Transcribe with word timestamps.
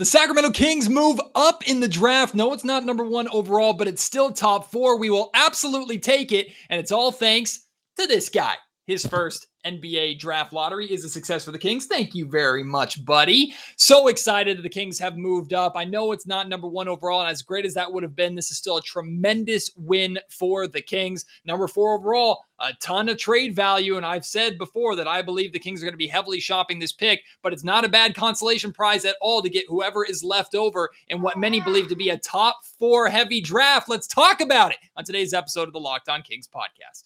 The 0.00 0.06
Sacramento 0.06 0.52
Kings 0.52 0.88
move 0.88 1.20
up 1.34 1.68
in 1.68 1.80
the 1.80 1.86
draft. 1.86 2.34
No, 2.34 2.54
it's 2.54 2.64
not 2.64 2.86
number 2.86 3.04
one 3.04 3.28
overall, 3.28 3.74
but 3.74 3.86
it's 3.86 4.02
still 4.02 4.32
top 4.32 4.72
four. 4.72 4.96
We 4.96 5.10
will 5.10 5.28
absolutely 5.34 5.98
take 5.98 6.32
it. 6.32 6.48
And 6.70 6.80
it's 6.80 6.90
all 6.90 7.12
thanks 7.12 7.66
to 7.98 8.06
this 8.06 8.30
guy. 8.30 8.54
His 8.86 9.04
first 9.04 9.46
NBA 9.64 10.18
draft 10.18 10.52
lottery 10.52 10.86
is 10.86 11.04
a 11.04 11.08
success 11.08 11.44
for 11.44 11.52
the 11.52 11.58
Kings. 11.58 11.86
Thank 11.86 12.14
you 12.14 12.26
very 12.26 12.62
much, 12.62 13.04
buddy. 13.04 13.54
So 13.76 14.08
excited 14.08 14.58
that 14.58 14.62
the 14.62 14.68
Kings 14.68 14.98
have 14.98 15.16
moved 15.16 15.52
up. 15.52 15.74
I 15.76 15.84
know 15.84 16.12
it's 16.12 16.26
not 16.26 16.48
number 16.48 16.68
one 16.68 16.88
overall, 16.88 17.20
and 17.20 17.30
as 17.30 17.42
great 17.42 17.66
as 17.66 17.74
that 17.74 17.92
would 17.92 18.02
have 18.02 18.16
been, 18.16 18.34
this 18.34 18.50
is 18.50 18.56
still 18.56 18.78
a 18.78 18.82
tremendous 18.82 19.70
win 19.76 20.18
for 20.28 20.66
the 20.66 20.80
Kings. 20.80 21.24
Number 21.44 21.68
four 21.68 21.96
overall, 21.96 22.44
a 22.60 22.72
ton 22.74 23.08
of 23.08 23.18
trade 23.18 23.54
value. 23.54 23.96
And 23.96 24.06
I've 24.06 24.24
said 24.24 24.58
before 24.58 24.96
that 24.96 25.08
I 25.08 25.22
believe 25.22 25.52
the 25.52 25.58
Kings 25.58 25.82
are 25.82 25.86
going 25.86 25.94
to 25.94 25.98
be 25.98 26.06
heavily 26.06 26.40
shopping 26.40 26.78
this 26.78 26.92
pick, 26.92 27.22
but 27.42 27.52
it's 27.52 27.64
not 27.64 27.84
a 27.84 27.88
bad 27.88 28.14
consolation 28.14 28.72
prize 28.72 29.04
at 29.04 29.16
all 29.20 29.42
to 29.42 29.48
get 29.48 29.64
whoever 29.68 30.04
is 30.04 30.22
left 30.22 30.54
over 30.54 30.90
in 31.08 31.20
what 31.22 31.38
many 31.38 31.60
believe 31.60 31.88
to 31.88 31.96
be 31.96 32.10
a 32.10 32.18
top 32.18 32.60
four 32.78 33.08
heavy 33.08 33.40
draft. 33.40 33.88
Let's 33.88 34.06
talk 34.06 34.40
about 34.40 34.72
it 34.72 34.78
on 34.96 35.04
today's 35.04 35.34
episode 35.34 35.68
of 35.68 35.72
the 35.72 35.80
Locked 35.80 36.08
On 36.08 36.22
Kings 36.22 36.48
podcast. 36.48 37.04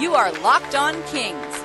You 0.00 0.14
are 0.14 0.32
Locked 0.40 0.74
On 0.76 0.94
Kings, 1.04 1.64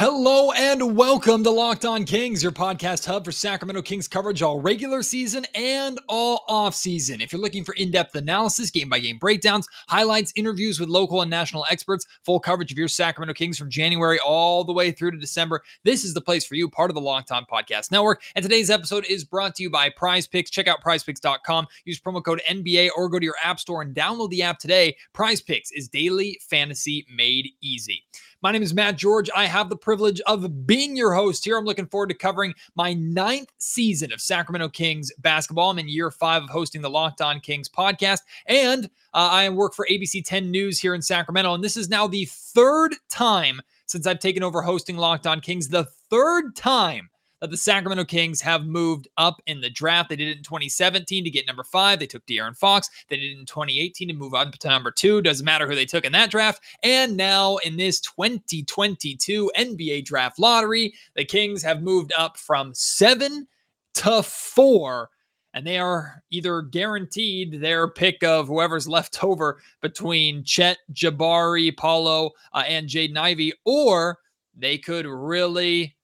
Hello 0.00 0.50
and 0.52 0.96
welcome 0.96 1.44
to 1.44 1.50
Locked 1.50 1.84
On 1.84 2.06
Kings, 2.06 2.42
your 2.42 2.52
podcast 2.52 3.04
hub 3.04 3.22
for 3.22 3.32
Sacramento 3.32 3.82
Kings 3.82 4.08
coverage 4.08 4.40
all 4.40 4.58
regular 4.58 5.02
season 5.02 5.44
and 5.54 6.00
all 6.08 6.42
off 6.48 6.74
season. 6.74 7.20
If 7.20 7.34
you're 7.34 7.40
looking 7.42 7.64
for 7.64 7.74
in-depth 7.74 8.14
analysis, 8.14 8.70
game-by-game 8.70 9.18
breakdowns, 9.18 9.68
highlights, 9.90 10.32
interviews 10.36 10.80
with 10.80 10.88
local 10.88 11.20
and 11.20 11.30
national 11.30 11.66
experts, 11.70 12.06
full 12.24 12.40
coverage 12.40 12.72
of 12.72 12.78
your 12.78 12.88
Sacramento 12.88 13.34
Kings 13.34 13.58
from 13.58 13.68
January 13.68 14.18
all 14.20 14.64
the 14.64 14.72
way 14.72 14.90
through 14.90 15.10
to 15.10 15.18
December, 15.18 15.60
this 15.84 16.02
is 16.02 16.14
the 16.14 16.20
place 16.22 16.46
for 16.46 16.54
you, 16.54 16.70
part 16.70 16.90
of 16.90 16.94
the 16.94 17.00
Locked 17.02 17.30
On 17.30 17.44
Podcast 17.44 17.90
Network. 17.90 18.22
And 18.34 18.42
today's 18.42 18.70
episode 18.70 19.04
is 19.04 19.22
brought 19.22 19.54
to 19.56 19.62
you 19.62 19.68
by 19.68 19.90
Prize 19.90 20.26
Picks. 20.26 20.50
Check 20.50 20.66
out 20.66 20.82
prizepicks.com, 20.82 21.66
use 21.84 22.00
promo 22.00 22.24
code 22.24 22.40
NBA 22.48 22.88
or 22.96 23.10
go 23.10 23.18
to 23.18 23.24
your 23.26 23.36
app 23.44 23.60
store 23.60 23.82
and 23.82 23.94
download 23.94 24.30
the 24.30 24.44
app 24.44 24.60
today. 24.60 24.96
Prize 25.12 25.42
Picks 25.42 25.70
is 25.72 25.88
daily 25.88 26.40
fantasy 26.48 27.04
made 27.14 27.50
easy. 27.60 28.02
My 28.42 28.52
name 28.52 28.62
is 28.62 28.72
Matt 28.72 28.96
George. 28.96 29.28
I 29.36 29.44
have 29.44 29.68
the 29.68 29.76
privilege 29.76 30.18
of 30.22 30.66
being 30.66 30.96
your 30.96 31.12
host 31.12 31.44
here. 31.44 31.58
I'm 31.58 31.66
looking 31.66 31.86
forward 31.86 32.08
to 32.08 32.14
covering 32.14 32.54
my 32.74 32.94
ninth 32.94 33.52
season 33.58 34.14
of 34.14 34.20
Sacramento 34.22 34.70
Kings 34.70 35.12
basketball. 35.18 35.70
I'm 35.70 35.78
in 35.78 35.90
year 35.90 36.10
five 36.10 36.44
of 36.44 36.48
hosting 36.48 36.80
the 36.80 36.88
Locked 36.88 37.20
On 37.20 37.38
Kings 37.38 37.68
podcast, 37.68 38.20
and 38.46 38.86
uh, 39.12 39.28
I 39.30 39.50
work 39.50 39.74
for 39.74 39.86
ABC 39.90 40.24
10 40.24 40.50
News 40.50 40.80
here 40.80 40.94
in 40.94 41.02
Sacramento. 41.02 41.52
And 41.52 41.62
this 41.62 41.76
is 41.76 41.90
now 41.90 42.06
the 42.06 42.24
third 42.30 42.94
time 43.10 43.60
since 43.84 44.06
I've 44.06 44.20
taken 44.20 44.42
over 44.42 44.62
hosting 44.62 44.96
Locked 44.96 45.26
On 45.26 45.42
Kings, 45.42 45.68
the 45.68 45.84
third 46.08 46.56
time 46.56 47.09
that 47.40 47.50
the 47.50 47.56
Sacramento 47.56 48.04
Kings 48.04 48.40
have 48.40 48.64
moved 48.64 49.08
up 49.16 49.40
in 49.46 49.60
the 49.60 49.70
draft. 49.70 50.08
They 50.08 50.16
did 50.16 50.28
it 50.28 50.38
in 50.38 50.42
2017 50.42 51.24
to 51.24 51.30
get 51.30 51.46
number 51.46 51.64
five. 51.64 51.98
They 51.98 52.06
took 52.06 52.26
De'Aaron 52.26 52.56
Fox. 52.56 52.90
They 53.08 53.16
did 53.16 53.32
it 53.32 53.38
in 53.38 53.46
2018 53.46 54.08
to 54.08 54.14
move 54.14 54.34
on 54.34 54.52
to 54.52 54.68
number 54.68 54.90
two. 54.90 55.22
Doesn't 55.22 55.44
matter 55.44 55.66
who 55.66 55.74
they 55.74 55.86
took 55.86 56.04
in 56.04 56.12
that 56.12 56.30
draft. 56.30 56.62
And 56.82 57.16
now 57.16 57.56
in 57.58 57.76
this 57.76 58.00
2022 58.00 59.50
NBA 59.58 60.04
draft 60.04 60.38
lottery, 60.38 60.94
the 61.14 61.24
Kings 61.24 61.62
have 61.62 61.82
moved 61.82 62.12
up 62.16 62.36
from 62.36 62.74
seven 62.74 63.46
to 63.94 64.22
four 64.22 65.10
and 65.52 65.66
they 65.66 65.78
are 65.78 66.22
either 66.30 66.62
guaranteed 66.62 67.60
their 67.60 67.88
pick 67.88 68.22
of 68.22 68.46
whoever's 68.46 68.88
left 68.88 69.22
over 69.24 69.60
between 69.80 70.44
Chet, 70.44 70.78
Jabari, 70.92 71.76
Paolo, 71.76 72.30
uh, 72.52 72.62
and 72.66 72.88
Jaden 72.88 73.16
Ivey, 73.16 73.52
or 73.64 74.18
they 74.56 74.78
could 74.78 75.06
really 75.06 75.96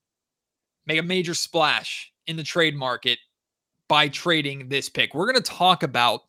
make 0.87 0.99
a 0.99 1.03
major 1.03 1.35
splash 1.35 2.13
in 2.27 2.37
the 2.37 2.43
trade 2.43 2.75
market 2.77 3.19
by 3.89 4.09
trading 4.09 4.69
this 4.69 4.89
pick. 4.89 5.15
We're 5.15 5.31
going 5.31 5.43
to 5.43 5.53
talk 5.53 5.83
about 5.83 6.23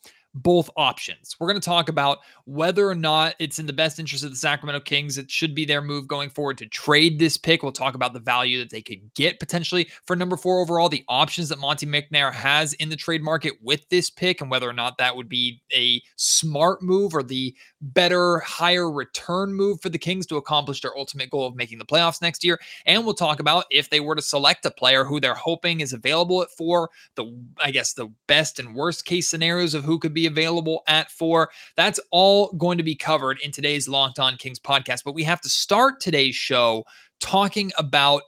both 0.44 0.70
options. 0.78 1.36
We're 1.40 1.48
going 1.48 1.60
to 1.60 1.66
talk 1.66 1.90
about 1.90 2.20
whether 2.46 2.88
or 2.88 2.96
not 2.96 3.36
it's 3.40 3.60
in 3.60 3.66
the 3.66 3.74
best 3.74 4.00
interest 4.00 4.24
of 4.24 4.30
the 4.30 4.38
Sacramento 4.38 4.82
Kings. 4.82 5.18
It 5.18 5.30
should 5.30 5.56
be 5.56 5.66
their 5.66 5.82
move 5.82 6.08
going 6.08 6.30
forward 6.30 6.58
to 6.60 6.66
trade 6.68 7.20
this 7.20 7.38
pick. 7.38 7.64
We'll 7.64 7.72
talk 7.72 7.96
about 7.96 8.14
the 8.14 8.20
value 8.20 8.60
that 8.60 8.70
they 8.70 8.82
could 8.82 9.14
get 9.16 9.40
potentially 9.40 9.90
for 10.06 10.16
number 10.16 10.38
four 10.38 10.62
overall, 10.62 10.90
the 10.90 11.04
options 11.08 11.50
that 11.50 11.60
Monte 11.60 11.86
McNair 11.86 12.32
has 12.32 12.74
in 12.74 12.90
the 12.90 12.96
trade 12.96 13.24
market 13.24 13.54
with 13.62 13.88
this 13.90 14.10
pick, 14.10 14.42
and 14.42 14.52
whether 14.52 14.70
or 14.70 14.74
not 14.74 14.98
that 14.98 15.16
would 15.16 15.30
be 15.30 15.62
a 15.74 16.02
smart 16.16 16.82
move 16.82 17.16
or 17.16 17.24
the 17.24 17.56
better, 17.82 18.40
higher 18.40 18.92
return 18.92 19.54
move 19.54 19.82
for 19.82 19.90
the 19.90 19.98
Kings 19.98 20.26
to 20.28 20.38
accomplish 20.38 20.82
their 20.82 20.98
ultimate 20.98 21.30
goal 21.30 21.48
of 21.48 21.56
making 21.56 21.78
the 21.80 21.86
playoffs 21.86 22.22
next 22.22 22.44
year. 22.44 22.60
And 22.86 23.04
we'll 23.04 23.14
talk 23.14 23.40
about 23.40 23.66
if 23.72 23.90
they 23.90 24.00
were 24.00 24.16
to 24.16 24.22
select 24.22 24.66
a 24.66 24.72
player 24.72 25.04
who 25.04 25.20
they're 25.20 25.34
hoping 25.36 25.82
is 25.82 25.94
available 25.94 26.42
at 26.42 26.52
four, 26.52 26.90
the 27.16 27.36
I 27.64 27.72
guess 27.72 27.94
the 27.94 28.12
best 28.28 28.60
and 28.60 28.76
worst 28.76 29.06
case 29.06 29.28
scenarios 29.28 29.74
of 29.74 29.84
who 29.84 30.00
could 30.00 30.14
be 30.14 30.27
available 30.28 30.84
at 30.88 31.10
four. 31.12 31.50
That's 31.76 32.00
all 32.12 32.52
going 32.54 32.78
to 32.78 32.84
be 32.84 32.96
covered 32.96 33.40
in 33.42 33.52
today's 33.52 33.88
Locked 33.88 34.20
On 34.20 34.38
Kings 34.38 34.60
podcast. 34.60 35.04
But 35.04 35.16
we 35.16 35.24
have 35.24 35.42
to 35.42 35.50
start 35.50 36.00
today's 36.00 36.36
show 36.36 36.86
talking 37.20 37.72
about 37.78 38.22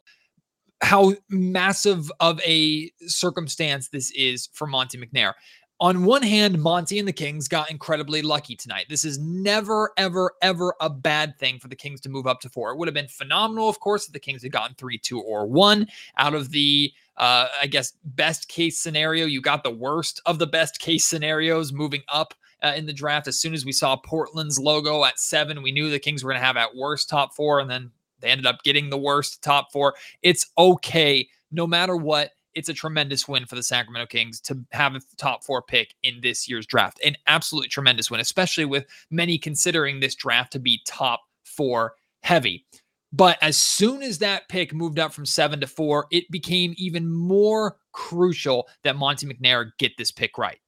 how 0.81 1.13
massive 1.29 2.11
of 2.19 2.39
a 2.41 2.89
circumstance 3.01 3.89
this 3.89 4.11
is 4.11 4.49
for 4.53 4.65
Monte 4.65 4.97
McNair 4.97 5.33
on 5.81 6.03
one 6.03 6.23
hand, 6.23 6.61
Monte 6.61 6.99
and 6.99 7.07
the 7.07 7.13
Kings 7.13 7.47
got 7.47 7.71
incredibly 7.71 8.21
lucky 8.21 8.55
tonight. 8.55 8.87
This 8.89 9.05
is 9.05 9.17
never, 9.17 9.91
ever, 9.95 10.33
ever 10.41 10.73
a 10.81 10.89
bad 10.89 11.37
thing 11.39 11.57
for 11.57 11.69
the 11.69 11.75
Kings 11.75 12.01
to 12.01 12.09
move 12.09 12.27
up 12.27 12.41
to 12.41 12.49
four. 12.49 12.71
It 12.71 12.77
would 12.77 12.89
have 12.89 12.95
been 12.95 13.07
phenomenal, 13.07 13.69
of 13.69 13.79
course, 13.79 14.05
if 14.05 14.11
the 14.11 14.19
Kings 14.19 14.43
had 14.43 14.51
gotten 14.51 14.75
three, 14.75 14.97
two, 14.97 15.21
or 15.21 15.47
one 15.47 15.87
out 16.17 16.33
of 16.33 16.51
the, 16.51 16.91
uh, 17.19 17.47
I 17.61 17.67
guess, 17.67 17.93
best 18.03 18.47
case 18.47 18.79
scenario. 18.79 19.25
You 19.25 19.41
got 19.41 19.63
the 19.63 19.69
worst 19.71 20.21
of 20.25 20.39
the 20.39 20.47
best 20.47 20.79
case 20.79 21.05
scenarios 21.05 21.73
moving 21.73 22.01
up 22.07 22.33
uh, 22.63 22.73
in 22.75 22.85
the 22.85 22.93
draft. 22.93 23.27
As 23.27 23.39
soon 23.39 23.53
as 23.53 23.65
we 23.65 23.71
saw 23.71 23.97
Portland's 23.97 24.59
logo 24.59 25.03
at 25.03 25.19
seven, 25.19 25.61
we 25.61 25.71
knew 25.71 25.89
the 25.89 25.99
Kings 25.99 26.23
were 26.23 26.31
going 26.31 26.41
to 26.41 26.45
have 26.45 26.57
at 26.57 26.75
worst 26.75 27.09
top 27.09 27.35
four, 27.35 27.59
and 27.59 27.69
then 27.69 27.91
they 28.21 28.29
ended 28.29 28.45
up 28.45 28.63
getting 28.63 28.89
the 28.89 28.97
worst 28.97 29.41
top 29.43 29.71
four. 29.71 29.95
It's 30.21 30.47
okay, 30.57 31.27
no 31.51 31.67
matter 31.67 31.95
what 31.95 32.31
it's 32.55 32.69
a 32.69 32.73
tremendous 32.73 33.27
win 33.27 33.45
for 33.45 33.55
the 33.55 33.63
Sacramento 33.63 34.07
Kings 34.07 34.41
to 34.41 34.59
have 34.71 34.95
a 34.95 35.01
top 35.17 35.43
four 35.43 35.61
pick 35.61 35.93
in 36.03 36.19
this 36.21 36.49
year's 36.49 36.65
draft. 36.65 36.99
An 37.05 37.15
absolutely 37.27 37.69
tremendous 37.69 38.09
win, 38.09 38.19
especially 38.19 38.65
with 38.65 38.85
many 39.11 39.37
considering 39.37 39.99
this 39.99 40.15
draft 40.15 40.51
to 40.53 40.59
be 40.59 40.81
top 40.85 41.21
four 41.43 41.93
heavy. 42.21 42.65
But 43.11 43.37
as 43.41 43.57
soon 43.57 44.03
as 44.03 44.19
that 44.19 44.47
pick 44.49 44.73
moved 44.73 44.99
up 44.99 45.13
from 45.13 45.25
seven 45.25 45.59
to 45.61 45.67
four, 45.67 46.05
it 46.11 46.29
became 46.29 46.75
even 46.77 47.09
more 47.11 47.77
crucial 47.91 48.67
that 48.83 48.95
Monte 48.95 49.25
McNair 49.25 49.71
get 49.79 49.97
this 49.97 50.11
pick 50.11 50.37
right 50.37 50.59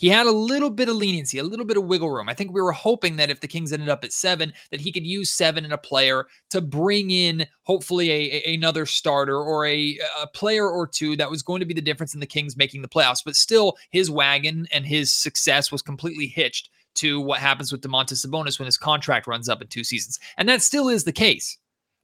he 0.00 0.08
had 0.08 0.24
a 0.24 0.32
little 0.32 0.70
bit 0.70 0.88
of 0.88 0.96
leniency, 0.96 1.36
a 1.36 1.44
little 1.44 1.66
bit 1.66 1.76
of 1.76 1.84
wiggle 1.84 2.10
room. 2.10 2.26
I 2.26 2.32
think 2.32 2.54
we 2.54 2.62
were 2.62 2.72
hoping 2.72 3.16
that 3.16 3.28
if 3.28 3.40
the 3.40 3.46
Kings 3.46 3.70
ended 3.70 3.90
up 3.90 4.02
at 4.02 4.14
seven, 4.14 4.54
that 4.70 4.80
he 4.80 4.92
could 4.92 5.04
use 5.04 5.30
seven 5.30 5.62
in 5.62 5.72
a 5.72 5.78
player 5.78 6.26
to 6.48 6.62
bring 6.62 7.10
in 7.10 7.44
hopefully 7.64 8.10
a, 8.10 8.48
a, 8.48 8.54
another 8.54 8.86
starter 8.86 9.36
or 9.36 9.66
a, 9.66 9.98
a 10.22 10.26
player 10.28 10.66
or 10.70 10.86
two 10.86 11.16
that 11.16 11.30
was 11.30 11.42
going 11.42 11.60
to 11.60 11.66
be 11.66 11.74
the 11.74 11.82
difference 11.82 12.14
in 12.14 12.20
the 12.20 12.26
Kings 12.26 12.56
making 12.56 12.80
the 12.80 12.88
playoffs. 12.88 13.22
But 13.22 13.36
still, 13.36 13.76
his 13.90 14.10
wagon 14.10 14.66
and 14.72 14.86
his 14.86 15.12
success 15.12 15.70
was 15.70 15.82
completely 15.82 16.28
hitched 16.28 16.70
to 16.94 17.20
what 17.20 17.40
happens 17.40 17.70
with 17.70 17.82
Domantas 17.82 18.24
Sabonis 18.24 18.58
when 18.58 18.64
his 18.64 18.78
contract 18.78 19.26
runs 19.26 19.50
up 19.50 19.60
in 19.60 19.68
two 19.68 19.84
seasons. 19.84 20.18
And 20.38 20.48
that 20.48 20.62
still 20.62 20.88
is 20.88 21.04
the 21.04 21.12
case. 21.12 21.58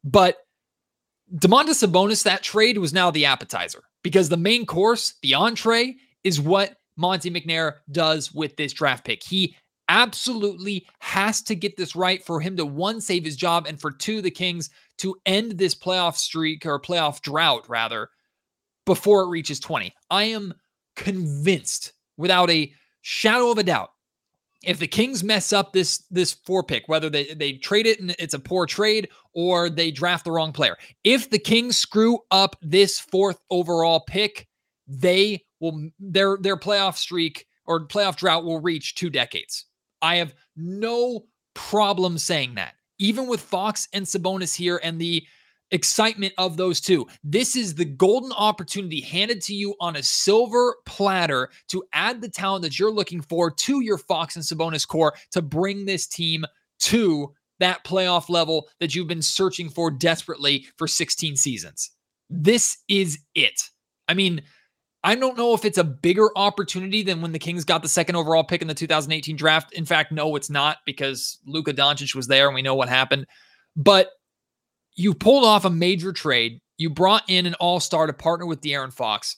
But 0.07 0.37
Domantas 1.35 1.85
Sabonis, 1.85 2.23
that 2.23 2.43
trade 2.43 2.79
was 2.79 2.93
now 2.93 3.11
the 3.11 3.25
appetizer 3.25 3.83
because 4.05 4.29
the 4.29 4.37
main 4.37 4.65
course, 4.65 5.15
the 5.21 5.35
entree, 5.35 5.97
is 6.23 6.41
what 6.41 6.77
Monte 6.97 7.31
McNair 7.31 7.75
does 7.91 8.33
with 8.33 8.57
this 8.57 8.73
draft 8.73 9.05
pick. 9.05 9.23
He 9.23 9.57
absolutely 9.89 10.87
has 11.01 11.43
to 11.43 11.57
get 11.57 11.77
this 11.77 11.97
right 11.97 12.25
for 12.25 12.41
him 12.41 12.57
to 12.57 12.65
one, 12.65 13.01
save 13.01 13.25
his 13.25 13.37
job, 13.37 13.67
and 13.67 13.81
for 13.81 13.91
two, 13.91 14.23
the 14.23 14.31
Kings 14.31 14.71
to 14.99 15.17
end 15.27 15.59
this 15.59 15.75
playoff 15.75 16.17
streak 16.17 16.65
or 16.65 16.81
playoff 16.81 17.21
drought, 17.21 17.69
rather, 17.69 18.09
before 18.85 19.23
it 19.23 19.29
reaches 19.29 19.59
20. 19.59 19.93
I 20.11 20.25
am 20.25 20.55
convinced 20.95 21.93
without 22.17 22.49
a 22.51 22.73
shadow 23.03 23.51
of 23.51 23.59
a 23.59 23.65
doubt 23.65 23.91
if 24.63 24.79
the 24.79 24.87
Kings 24.87 25.23
mess 25.23 25.53
up 25.53 25.73
this 25.73 26.05
this 26.11 26.33
four 26.33 26.63
pick, 26.63 26.85
whether 26.89 27.11
they, 27.11 27.35
they 27.35 27.55
trade 27.55 27.87
it 27.87 28.01
and 28.01 28.15
it's 28.19 28.35
a 28.35 28.39
poor 28.39 28.67
trade 28.67 29.09
or 29.33 29.69
they 29.69 29.91
draft 29.91 30.25
the 30.25 30.33
wrong 30.33 30.53
player, 30.53 30.77
if 31.05 31.31
the 31.31 31.39
Kings 31.39 31.77
screw 31.77 32.19
up 32.31 32.57
this 32.63 32.99
fourth 32.99 33.39
overall 33.51 34.01
pick, 34.01 34.49
they 34.87 35.45
will 35.61 35.91
their 35.99 36.39
their 36.41 36.57
playoff 36.57 36.97
streak 36.97 37.47
or 37.67 37.87
playoff 37.87 38.17
drought 38.17 38.45
will 38.45 38.61
reach 38.61 38.95
two 38.95 39.11
decades. 39.11 39.67
I 40.03 40.17
have 40.17 40.35
no 40.57 41.25
problem 41.55 42.19
saying 42.19 42.55
that. 42.55 42.75
Even 42.99 43.27
with 43.27 43.41
Fox 43.41 43.89
and 43.93 44.07
Sabonis 44.07 44.55
here 44.55 44.81
and 44.83 44.99
the 44.99 45.27
excitement 45.71 46.33
of 46.39 46.57
those 46.57 46.81
two. 46.81 47.07
This 47.25 47.57
is 47.57 47.75
the 47.75 47.85
golden 47.85 48.33
opportunity 48.33 49.01
handed 49.01 49.41
to 49.43 49.55
you 49.55 49.75
on 49.81 49.97
a 49.97 50.03
silver 50.03 50.77
platter 50.87 51.51
to 51.69 51.85
add 51.93 52.21
the 52.21 52.29
talent 52.29 52.63
that 52.63 52.79
you're 52.79 52.91
looking 52.91 53.21
for 53.21 53.51
to 53.51 53.81
your 53.81 53.99
Fox 53.99 54.37
and 54.37 54.45
Sabonis 54.45 54.87
core 54.87 55.15
to 55.33 55.43
bring 55.43 55.85
this 55.85 56.07
team 56.07 56.45
to 56.79 57.33
that 57.59 57.85
playoff 57.85 58.29
level 58.29 58.69
that 58.81 58.95
you've 58.95 59.09
been 59.09 59.23
searching 59.23 59.69
for 59.69 59.91
desperately 59.91 60.67
for 60.77 60.87
16 60.87 61.37
seasons. 61.37 61.91
This 62.29 62.79
is 62.89 63.19
it. 63.35 63.63
I 64.09 64.15
mean, 64.15 64.43
I 65.05 65.15
don't 65.15 65.39
know 65.39 65.55
if 65.55 65.65
it's 65.65 65.79
a 65.79 65.85
bigger 65.85 66.37
opportunity 66.37 67.03
than 67.03 67.23
when 67.23 67.33
the 67.33 67.39
Kings 67.39 67.65
got 67.65 67.83
the 67.83 67.89
second 67.89 68.17
overall 68.17 68.43
pick 68.43 68.61
in 68.61 68.69
the 68.69 68.75
2018 68.75 69.37
draft. 69.37 69.73
In 69.73 69.85
fact, 69.85 70.11
no, 70.11 70.35
it's 70.37 70.51
not 70.51 70.79
because 70.85 71.39
Luka 71.47 71.73
Doncic 71.73 72.15
was 72.15 72.27
there 72.27 72.47
and 72.47 72.55
we 72.55 72.63
know 72.63 72.75
what 72.75 72.89
happened. 72.89 73.27
But 73.77 74.11
you 74.97 75.15
pulled 75.15 75.45
off 75.45 75.65
a 75.65 75.71
major 75.71 76.13
trade. 76.13 76.61
You 76.79 76.91
brought 76.91 77.23
in 77.29 77.47
an 77.47 77.55
all-star 77.55 78.07
to 78.07 78.13
partner 78.13 78.47
with 78.47 78.61
De'Aaron 78.61 78.93
Fox. 78.93 79.37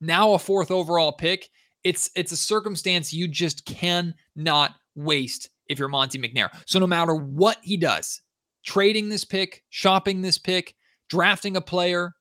Now 0.00 0.32
a 0.32 0.38
fourth 0.38 0.70
overall 0.70 1.12
pick. 1.12 1.48
It's 1.84 2.10
it's 2.16 2.32
a 2.32 2.36
circumstance 2.36 3.12
you 3.12 3.28
just 3.28 3.64
cannot 3.64 4.74
waste 4.94 5.50
if 5.68 5.78
you're 5.78 5.88
Monte 5.88 6.18
McNair. 6.18 6.50
So 6.66 6.78
no 6.78 6.86
matter 6.86 7.14
what 7.14 7.58
he 7.62 7.76
does, 7.76 8.20
trading 8.64 9.08
this 9.08 9.24
pick, 9.24 9.62
shopping 9.70 10.20
this 10.20 10.38
pick, 10.38 10.74
drafting 11.08 11.56
a 11.56 11.60
player, 11.60 12.14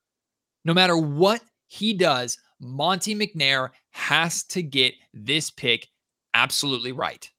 no 0.64 0.74
matter 0.74 0.98
what 0.98 1.42
he 1.68 1.94
does, 1.94 2.38
Monte 2.60 3.16
McNair 3.16 3.70
has 3.92 4.44
to 4.46 4.62
get 4.62 4.94
this 5.14 5.50
pick 5.50 5.88
absolutely 6.34 6.92
right. 6.92 7.30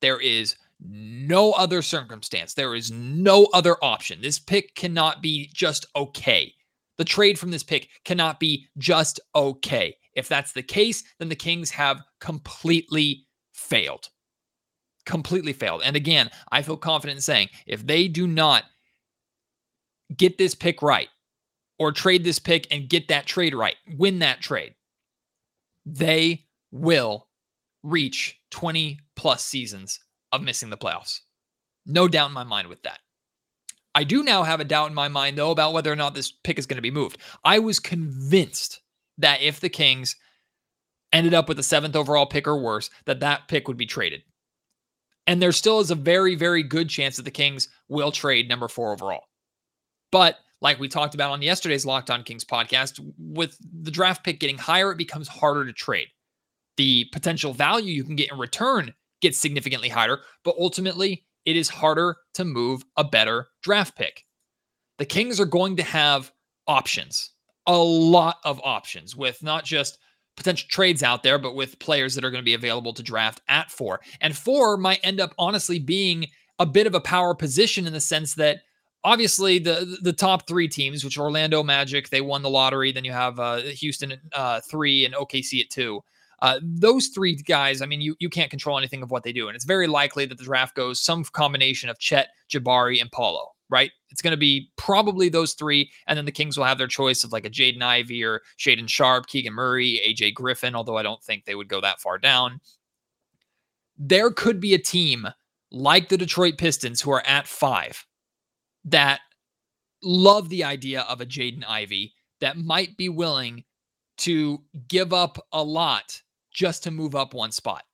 There 0.00 0.20
is 0.20 0.56
no 0.80 1.52
other 1.52 1.82
circumstance. 1.82 2.54
There 2.54 2.74
is 2.74 2.90
no 2.90 3.46
other 3.52 3.76
option. 3.82 4.20
This 4.20 4.38
pick 4.38 4.74
cannot 4.74 5.22
be 5.22 5.50
just 5.52 5.86
okay. 5.96 6.54
The 6.98 7.04
trade 7.04 7.38
from 7.38 7.50
this 7.50 7.62
pick 7.62 7.88
cannot 8.04 8.40
be 8.40 8.66
just 8.76 9.20
okay. 9.34 9.96
If 10.14 10.28
that's 10.28 10.52
the 10.52 10.62
case, 10.62 11.04
then 11.18 11.28
the 11.28 11.36
Kings 11.36 11.70
have 11.70 12.02
completely 12.20 13.26
failed. 13.52 14.08
Completely 15.06 15.52
failed. 15.52 15.82
And 15.84 15.96
again, 15.96 16.30
I 16.50 16.62
feel 16.62 16.76
confident 16.76 17.18
in 17.18 17.22
saying 17.22 17.48
if 17.66 17.86
they 17.86 18.08
do 18.08 18.26
not 18.26 18.64
get 20.16 20.38
this 20.38 20.54
pick 20.54 20.82
right 20.82 21.08
or 21.78 21.92
trade 21.92 22.24
this 22.24 22.38
pick 22.38 22.66
and 22.72 22.88
get 22.88 23.08
that 23.08 23.26
trade 23.26 23.54
right, 23.54 23.76
win 23.96 24.18
that 24.20 24.40
trade, 24.40 24.74
they 25.86 26.44
will 26.72 27.28
reach 27.82 28.40
20 28.50 28.98
plus 29.14 29.44
seasons 29.44 30.00
of 30.32 30.42
missing 30.42 30.70
the 30.70 30.76
playoffs. 30.76 31.20
No 31.86 32.08
doubt 32.08 32.28
in 32.28 32.34
my 32.34 32.44
mind 32.44 32.68
with 32.68 32.82
that. 32.82 33.00
I 33.94 34.04
do 34.04 34.22
now 34.22 34.42
have 34.42 34.60
a 34.60 34.64
doubt 34.64 34.88
in 34.88 34.94
my 34.94 35.08
mind, 35.08 35.38
though, 35.38 35.50
about 35.50 35.72
whether 35.72 35.90
or 35.90 35.96
not 35.96 36.14
this 36.14 36.30
pick 36.30 36.58
is 36.58 36.66
going 36.66 36.76
to 36.76 36.82
be 36.82 36.90
moved. 36.90 37.18
I 37.44 37.58
was 37.58 37.80
convinced 37.80 38.80
that 39.16 39.42
if 39.42 39.60
the 39.60 39.68
Kings 39.68 40.14
ended 41.12 41.34
up 41.34 41.48
with 41.48 41.56
the 41.56 41.62
seventh 41.62 41.96
overall 41.96 42.26
pick 42.26 42.46
or 42.46 42.58
worse, 42.58 42.90
that 43.06 43.20
that 43.20 43.48
pick 43.48 43.66
would 43.66 43.76
be 43.76 43.86
traded. 43.86 44.22
And 45.26 45.42
there 45.42 45.52
still 45.52 45.80
is 45.80 45.90
a 45.90 45.94
very, 45.94 46.36
very 46.36 46.62
good 46.62 46.88
chance 46.88 47.16
that 47.16 47.24
the 47.24 47.30
Kings 47.30 47.68
will 47.88 48.12
trade 48.12 48.48
number 48.48 48.68
four 48.68 48.92
overall. 48.92 49.24
But 50.12 50.36
like 50.60 50.78
we 50.78 50.88
talked 50.88 51.14
about 51.14 51.32
on 51.32 51.42
yesterday's 51.42 51.86
Locked 51.86 52.10
On 52.10 52.22
Kings 52.22 52.44
podcast, 52.44 53.00
with 53.18 53.56
the 53.82 53.90
draft 53.90 54.24
pick 54.24 54.40
getting 54.40 54.58
higher, 54.58 54.92
it 54.92 54.98
becomes 54.98 55.28
harder 55.28 55.64
to 55.64 55.72
trade. 55.72 56.08
The 56.76 57.06
potential 57.12 57.52
value 57.52 57.92
you 57.92 58.04
can 58.04 58.16
get 58.16 58.30
in 58.30 58.38
return 58.38 58.94
gets 59.20 59.38
significantly 59.38 59.88
higher, 59.88 60.20
but 60.44 60.54
ultimately 60.58 61.24
it 61.44 61.56
is 61.56 61.68
harder 61.68 62.16
to 62.34 62.44
move 62.44 62.84
a 62.96 63.04
better 63.04 63.48
draft 63.62 63.96
pick. 63.96 64.24
The 64.98 65.06
Kings 65.06 65.40
are 65.40 65.46
going 65.46 65.76
to 65.76 65.82
have 65.82 66.32
options, 66.66 67.30
a 67.66 67.76
lot 67.76 68.36
of 68.44 68.60
options 68.64 69.16
with 69.16 69.42
not 69.42 69.64
just 69.64 69.98
potential 70.36 70.68
trades 70.70 71.02
out 71.02 71.22
there, 71.22 71.38
but 71.38 71.54
with 71.54 71.78
players 71.78 72.14
that 72.14 72.24
are 72.24 72.30
going 72.30 72.42
to 72.42 72.44
be 72.44 72.54
available 72.54 72.92
to 72.94 73.02
draft 73.02 73.40
at 73.48 73.70
four. 73.70 74.00
And 74.20 74.36
four 74.36 74.76
might 74.76 75.00
end 75.02 75.20
up 75.20 75.34
honestly 75.38 75.78
being 75.78 76.26
a 76.58 76.66
bit 76.66 76.86
of 76.86 76.94
a 76.94 77.00
power 77.00 77.34
position 77.34 77.86
in 77.86 77.92
the 77.92 78.00
sense 78.00 78.34
that 78.34 78.60
obviously 79.04 79.58
the 79.58 79.98
the 80.02 80.12
top 80.12 80.46
three 80.46 80.68
teams, 80.68 81.04
which 81.04 81.18
Orlando 81.18 81.62
Magic, 81.62 82.08
they 82.10 82.20
won 82.20 82.42
the 82.42 82.50
lottery. 82.50 82.92
Then 82.92 83.04
you 83.04 83.12
have 83.12 83.38
uh, 83.38 83.58
Houston 83.58 84.12
at 84.12 84.18
uh, 84.32 84.60
three 84.60 85.04
and 85.04 85.14
OKC 85.14 85.60
at 85.60 85.70
two. 85.70 86.02
Uh, 86.40 86.60
those 86.62 87.08
three 87.08 87.34
guys, 87.34 87.82
I 87.82 87.86
mean, 87.86 88.00
you 88.00 88.14
you 88.20 88.28
can't 88.28 88.50
control 88.50 88.78
anything 88.78 89.02
of 89.02 89.10
what 89.10 89.22
they 89.22 89.32
do, 89.32 89.48
and 89.48 89.56
it's 89.56 89.64
very 89.64 89.86
likely 89.86 90.26
that 90.26 90.38
the 90.38 90.44
draft 90.44 90.74
goes 90.76 91.00
some 91.00 91.24
combination 91.24 91.88
of 91.88 91.98
Chet, 91.98 92.28
Jabari, 92.50 93.00
and 93.00 93.10
Paolo. 93.10 93.52
Right? 93.70 93.90
It's 94.10 94.22
going 94.22 94.30
to 94.30 94.38
be 94.38 94.70
probably 94.76 95.28
those 95.28 95.52
three, 95.52 95.90
and 96.06 96.16
then 96.16 96.24
the 96.24 96.32
Kings 96.32 96.56
will 96.56 96.64
have 96.64 96.78
their 96.78 96.86
choice 96.86 97.22
of 97.22 97.32
like 97.32 97.44
a 97.44 97.50
Jaden 97.50 97.82
Ivey 97.82 98.24
or 98.24 98.40
Shaedon 98.58 98.88
Sharpe, 98.88 99.26
Keegan 99.26 99.52
Murray, 99.52 100.00
AJ 100.06 100.34
Griffin. 100.34 100.74
Although 100.74 100.96
I 100.96 101.02
don't 101.02 101.22
think 101.22 101.44
they 101.44 101.54
would 101.54 101.68
go 101.68 101.80
that 101.80 102.00
far 102.00 102.18
down. 102.18 102.60
There 103.98 104.30
could 104.30 104.60
be 104.60 104.74
a 104.74 104.78
team 104.78 105.28
like 105.70 106.08
the 106.08 106.16
Detroit 106.16 106.56
Pistons 106.56 107.00
who 107.00 107.10
are 107.10 107.26
at 107.26 107.46
five 107.46 108.06
that 108.84 109.20
love 110.02 110.48
the 110.48 110.64
idea 110.64 111.02
of 111.02 111.20
a 111.20 111.26
Jaden 111.26 111.64
Ivey 111.68 112.14
that 112.40 112.56
might 112.56 112.96
be 112.96 113.08
willing 113.08 113.64
to 114.18 114.62
give 114.88 115.12
up 115.12 115.44
a 115.52 115.62
lot 115.62 116.22
just 116.58 116.82
to 116.82 116.90
move 116.90 117.14
up 117.14 117.34
one 117.34 117.52
spot. 117.52 117.84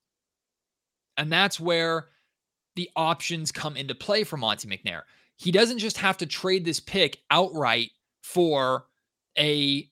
And 1.17 1.31
that's 1.31 1.59
where 1.59 2.07
the 2.75 2.89
options 2.95 3.51
come 3.51 3.77
into 3.77 3.93
play 3.93 4.23
for 4.23 4.37
Monte 4.37 4.67
McNair. 4.67 5.03
He 5.37 5.51
doesn't 5.51 5.77
just 5.77 5.97
have 5.99 6.17
to 6.17 6.25
trade 6.25 6.65
this 6.65 6.79
pick 6.79 7.19
outright 7.29 7.91
for 8.23 8.87
a 9.37 9.87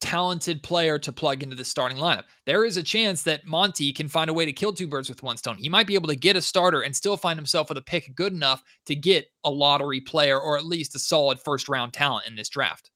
talented 0.00 0.62
player 0.62 0.96
to 0.96 1.12
plug 1.12 1.42
into 1.42 1.56
the 1.56 1.64
starting 1.64 1.98
lineup. 1.98 2.24
There 2.46 2.64
is 2.64 2.76
a 2.76 2.84
chance 2.84 3.24
that 3.24 3.46
Monte 3.46 3.92
can 3.94 4.08
find 4.08 4.30
a 4.30 4.34
way 4.34 4.44
to 4.44 4.52
kill 4.52 4.72
two 4.72 4.86
birds 4.86 5.08
with 5.08 5.24
one 5.24 5.36
stone. 5.36 5.56
He 5.56 5.68
might 5.68 5.88
be 5.88 5.94
able 5.94 6.08
to 6.08 6.16
get 6.16 6.36
a 6.36 6.42
starter 6.42 6.82
and 6.82 6.94
still 6.94 7.16
find 7.16 7.36
himself 7.36 7.68
with 7.68 7.78
a 7.78 7.82
pick 7.82 8.14
good 8.14 8.32
enough 8.32 8.62
to 8.86 8.94
get 8.94 9.26
a 9.42 9.50
lottery 9.50 10.00
player 10.00 10.38
or 10.38 10.56
at 10.56 10.66
least 10.66 10.94
a 10.94 11.00
solid 11.00 11.40
first 11.40 11.68
round 11.68 11.92
talent 11.92 12.28
in 12.28 12.36
this 12.36 12.48
draft. 12.48 12.90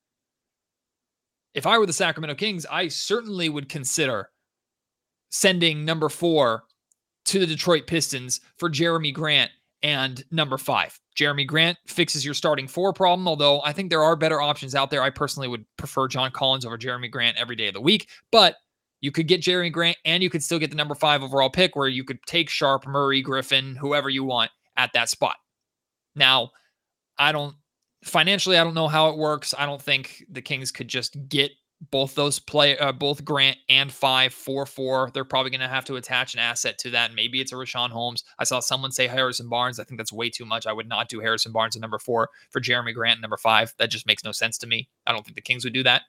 If 1.54 1.66
I 1.66 1.76
were 1.76 1.86
the 1.86 1.92
Sacramento 1.92 2.36
Kings, 2.36 2.66
I 2.70 2.86
certainly 2.86 3.48
would 3.48 3.68
consider 3.68 4.30
sending 5.30 5.84
number 5.84 6.08
four 6.08 6.64
to 7.26 7.38
the 7.38 7.46
Detroit 7.46 7.86
Pistons 7.86 8.40
for 8.56 8.70
Jerami 8.70 9.12
Grant 9.12 9.50
and 9.82 10.24
number 10.30 10.58
five. 10.58 10.98
Jerami 11.16 11.46
Grant 11.46 11.78
fixes 11.86 12.24
your 12.24 12.34
starting 12.34 12.68
four 12.68 12.92
problem, 12.92 13.28
although 13.28 13.60
I 13.62 13.72
think 13.72 13.90
there 13.90 14.02
are 14.02 14.16
better 14.16 14.40
options 14.40 14.74
out 14.74 14.90
there. 14.90 15.02
I 15.02 15.10
personally 15.10 15.48
would 15.48 15.64
prefer 15.76 16.08
John 16.08 16.30
Collins 16.30 16.64
over 16.64 16.78
Jerami 16.78 17.10
Grant 17.10 17.36
every 17.36 17.56
day 17.56 17.68
of 17.68 17.74
the 17.74 17.80
week, 17.80 18.08
but 18.32 18.56
you 19.00 19.12
could 19.12 19.28
get 19.28 19.42
Jerami 19.42 19.72
Grant 19.72 19.96
and 20.04 20.22
you 20.22 20.30
could 20.30 20.42
still 20.42 20.58
get 20.58 20.70
the 20.70 20.76
number 20.76 20.94
five 20.94 21.22
overall 21.22 21.50
pick 21.50 21.76
where 21.76 21.88
you 21.88 22.04
could 22.04 22.18
take 22.26 22.48
Sharpe, 22.48 22.86
Murray, 22.86 23.22
Griffin, 23.22 23.76
whoever 23.76 24.08
you 24.08 24.24
want 24.24 24.50
at 24.76 24.90
that 24.94 25.08
spot. 25.08 25.36
Now, 26.16 26.50
I 27.18 27.32
don't 27.32 27.54
financially, 28.04 28.58
I 28.58 28.64
don't 28.64 28.74
know 28.74 28.88
how 28.88 29.10
it 29.10 29.16
works. 29.16 29.54
I 29.56 29.66
don't 29.66 29.82
think 29.82 30.24
the 30.30 30.42
Kings 30.42 30.70
could 30.70 30.88
just 30.88 31.16
get 31.28 31.52
both 31.90 32.14
those 32.14 32.38
play 32.38 32.76
uh, 32.78 32.92
both 32.92 33.24
Grant 33.24 33.56
and 33.68 33.92
five 33.92 34.34
four 34.34 34.66
four. 34.66 35.10
They're 35.14 35.24
probably 35.24 35.50
going 35.50 35.60
to 35.60 35.68
have 35.68 35.84
to 35.86 35.96
attach 35.96 36.34
an 36.34 36.40
asset 36.40 36.78
to 36.78 36.90
that. 36.90 37.14
Maybe 37.14 37.40
it's 37.40 37.52
a 37.52 37.54
Richaun 37.54 37.90
Holmes. 37.90 38.24
I 38.38 38.44
saw 38.44 38.60
someone 38.60 38.90
say 38.90 39.06
Harrison 39.06 39.48
Barnes. 39.48 39.78
I 39.78 39.84
think 39.84 39.98
that's 39.98 40.12
way 40.12 40.28
too 40.28 40.44
much. 40.44 40.66
I 40.66 40.72
would 40.72 40.88
not 40.88 41.08
do 41.08 41.20
Harrison 41.20 41.52
Barnes 41.52 41.76
at 41.76 41.82
number 41.82 41.98
four 41.98 42.30
for 42.50 42.60
Jerami 42.60 42.94
Grant 42.94 43.20
number 43.20 43.36
five. 43.36 43.72
That 43.78 43.90
just 43.90 44.06
makes 44.06 44.24
no 44.24 44.32
sense 44.32 44.58
to 44.58 44.66
me. 44.66 44.88
I 45.06 45.12
don't 45.12 45.24
think 45.24 45.36
the 45.36 45.42
Kings 45.42 45.64
would 45.64 45.72
do 45.72 45.84
that. 45.84 46.02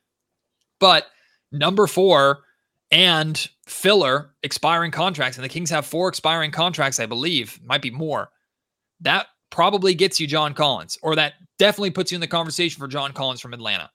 But 0.80 1.06
number 1.52 1.88
four 1.88 2.44
and 2.92 3.48
filler 3.68 4.34
expiring 4.42 4.92
contracts, 4.92 5.38
and 5.38 5.46
the 5.46 5.50
Kings 5.50 5.70
have 5.70 5.86
four 5.86 6.08
expiring 6.10 6.52
contracts, 6.52 7.00
I 7.00 7.06
believe, 7.06 7.60
might 7.64 7.82
be 7.82 7.92
more. 7.92 8.32
That 9.02 9.28
probably 9.52 9.94
gets 9.94 10.20
you 10.20 10.28
John 10.28 10.54
Collins, 10.54 10.98
or 11.04 11.16
that 11.16 11.34
definitely 11.60 11.92
puts 11.92 12.12
you 12.12 12.16
in 12.16 12.22
the 12.22 12.28
conversation 12.28 12.80
for 12.80 12.88
John 12.88 13.14
Collins 13.14 13.42
from 13.42 13.54
Atlanta. 13.54 13.92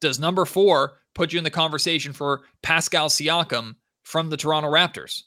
Does 0.00 0.18
number 0.18 0.44
four 0.44 0.98
put 1.14 1.32
you 1.32 1.38
in 1.38 1.44
the 1.44 1.50
conversation 1.50 2.12
for 2.12 2.42
Pascal 2.62 3.08
Siakam 3.08 3.74
from 4.04 4.30
the 4.30 4.36
Toronto 4.36 4.70
Raptors? 4.70 5.22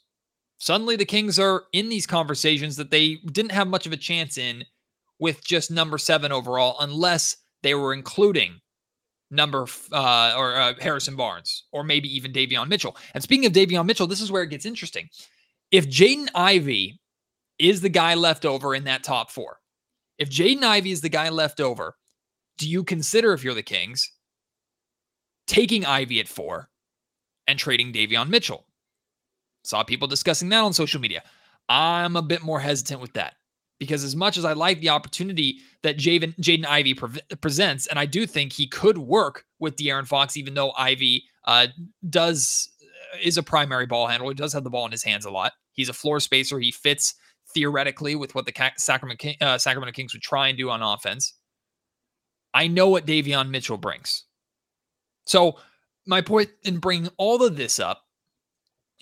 Suddenly, 0.58 0.96
the 0.96 1.04
Kings 1.04 1.38
are 1.38 1.64
in 1.72 1.88
these 1.88 2.06
conversations 2.06 2.76
that 2.76 2.90
they 2.90 3.16
didn't 3.32 3.52
have 3.52 3.66
much 3.66 3.86
of 3.86 3.92
a 3.92 3.96
chance 3.96 4.38
in 4.38 4.64
with 5.18 5.44
just 5.44 5.70
number 5.70 5.98
seven 5.98 6.32
overall, 6.32 6.76
unless 6.80 7.36
they 7.62 7.74
were 7.74 7.92
including 7.92 8.60
number 9.30 9.66
uh, 9.92 10.34
or 10.36 10.54
uh, 10.54 10.74
Harrison 10.80 11.16
Barnes 11.16 11.64
or 11.72 11.82
maybe 11.82 12.14
even 12.14 12.32
Davion 12.32 12.68
Mitchell. 12.68 12.96
And 13.14 13.22
speaking 13.22 13.46
of 13.46 13.52
Davion 13.52 13.86
Mitchell, 13.86 14.06
this 14.06 14.20
is 14.20 14.30
where 14.30 14.42
it 14.42 14.50
gets 14.50 14.66
interesting. 14.66 15.08
If 15.70 15.88
Jaden 15.88 16.28
Ivey 16.34 17.00
is 17.58 17.80
the 17.80 17.88
guy 17.88 18.14
left 18.14 18.44
over 18.44 18.74
in 18.74 18.84
that 18.84 19.02
top 19.02 19.30
four, 19.30 19.58
if 20.18 20.28
Jaden 20.28 20.62
Ivey 20.62 20.92
is 20.92 21.00
the 21.00 21.08
guy 21.08 21.28
left 21.30 21.60
over, 21.60 21.96
do 22.58 22.68
you 22.68 22.84
consider 22.84 23.32
if 23.32 23.42
you're 23.42 23.54
the 23.54 23.62
Kings 23.62 24.12
taking 25.52 25.84
Ivey 25.84 26.18
at 26.18 26.28
four 26.28 26.70
and 27.46 27.58
trading 27.58 27.92
Davion 27.92 28.30
Mitchell. 28.30 28.64
Saw 29.64 29.84
people 29.84 30.08
discussing 30.08 30.48
that 30.48 30.60
on 30.60 30.72
social 30.72 31.00
media. 31.00 31.22
I'm 31.68 32.16
a 32.16 32.22
bit 32.22 32.42
more 32.42 32.58
hesitant 32.58 33.02
with 33.02 33.12
that 33.12 33.34
because 33.78 34.02
as 34.02 34.16
much 34.16 34.38
as 34.38 34.46
I 34.46 34.54
like 34.54 34.80
the 34.80 34.88
opportunity 34.88 35.58
that 35.82 35.98
Jaden, 35.98 36.34
Jaden 36.38 36.64
Ivey 36.64 36.94
pre- 36.94 37.20
presents, 37.42 37.86
and 37.86 37.98
I 37.98 38.06
do 38.06 38.26
think 38.26 38.52
he 38.52 38.66
could 38.66 38.96
work 38.96 39.44
with 39.58 39.76
De'Aaron 39.76 40.06
Fox, 40.06 40.38
even 40.38 40.54
though 40.54 40.72
Ivey 40.72 41.24
uh, 41.44 41.66
does 42.08 42.70
uh, 42.82 43.18
is 43.22 43.36
a 43.36 43.42
primary 43.42 43.86
ball 43.86 44.06
handler, 44.06 44.30
he 44.30 44.34
does 44.34 44.54
have 44.54 44.64
the 44.64 44.70
ball 44.70 44.86
in 44.86 44.92
his 44.92 45.02
hands 45.02 45.26
a 45.26 45.30
lot. 45.30 45.52
He's 45.72 45.90
a 45.90 45.94
floor 45.94 46.18
spacer. 46.18 46.60
He 46.60 46.72
fits 46.72 47.14
theoretically 47.52 48.16
with 48.16 48.34
what 48.34 48.46
the 48.46 48.72
Sacramento, 48.78 49.18
King, 49.18 49.36
uh, 49.42 49.58
Sacramento 49.58 49.92
Kings 49.92 50.14
would 50.14 50.22
try 50.22 50.48
and 50.48 50.56
do 50.56 50.70
on 50.70 50.82
offense. 50.82 51.34
I 52.54 52.68
know 52.68 52.88
what 52.88 53.06
Davion 53.06 53.50
Mitchell 53.50 53.76
brings. 53.76 54.24
So 55.24 55.56
my 56.06 56.20
point 56.20 56.50
in 56.64 56.78
bringing 56.78 57.10
all 57.16 57.44
of 57.44 57.56
this 57.56 57.78
up 57.78 58.02